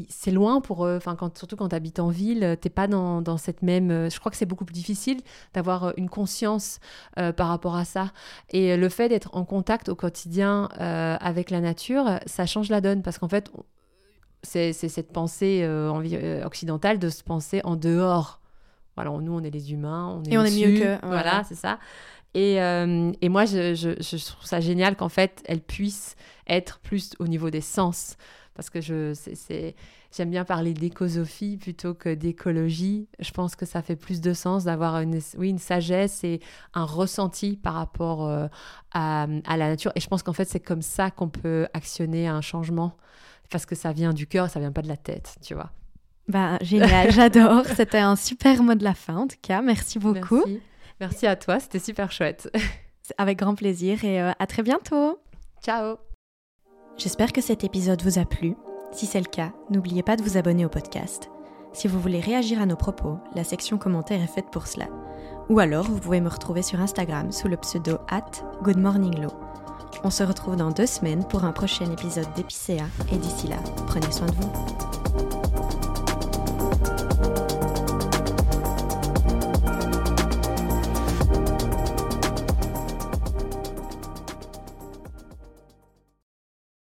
[0.09, 0.95] c'est loin pour eux.
[0.99, 4.09] Enfin, quand, surtout quand tu habites en ville, t'es pas dans, cette même.
[4.09, 5.21] Je crois que c'est beaucoup plus difficile
[5.53, 6.79] d'avoir une conscience
[7.19, 8.13] euh, par rapport à ça.
[8.51, 13.03] Et le fait d'être en contact au quotidien avec la nature, ça change la donne
[13.03, 13.51] parce qu'en fait,
[14.43, 18.41] c'est cette pensée euh, euh, occidentale de se penser en dehors.
[18.97, 21.07] Voilà, nous, on est les humains, on est Et on est mieux que.
[21.07, 21.79] Voilà, c'est ça.
[22.35, 26.17] Et, euh, et moi, je, je, trouve ça génial qu'en fait, elle puisse
[26.47, 28.17] être plus au niveau des sens.
[28.55, 29.75] Parce que je, c'est,
[30.15, 33.09] j'aime bien parler d'écosophie plutôt que d'écologie.
[33.19, 36.41] Je pense que ça fait plus de sens d'avoir une, oui, une sagesse et
[36.75, 38.49] un ressenti par rapport à,
[39.23, 39.93] à, la nature.
[39.95, 42.97] Et je pense qu'en fait, c'est comme ça qu'on peut actionner un changement
[43.53, 45.71] parce que ça vient du cœur, ça vient pas de la tête, tu vois.
[46.29, 47.65] Bah, génial, j'adore.
[47.77, 49.63] C'était un super mot de la fin, en tout cas.
[49.63, 50.43] Merci beaucoup.
[51.01, 52.51] Merci, à toi, c'était super chouette.
[53.19, 55.19] Avec grand plaisir et euh, à très bientôt.
[55.63, 55.97] Ciao.
[56.97, 58.55] J'espère que cet épisode vous a plu.
[58.93, 61.31] Si c'est le cas, n'oubliez pas de vous abonner au podcast.
[61.73, 64.87] Si vous voulez réagir à nos propos, la section commentaires est faite pour cela.
[65.49, 68.31] Ou alors, vous pouvez me retrouver sur Instagram sous le pseudo at
[68.63, 69.52] goodmorninglow.
[70.05, 74.11] On se retrouve dans deux semaines pour un prochain épisode d'Épicéa et d'ici là, prenez
[74.11, 75.42] soin de vous.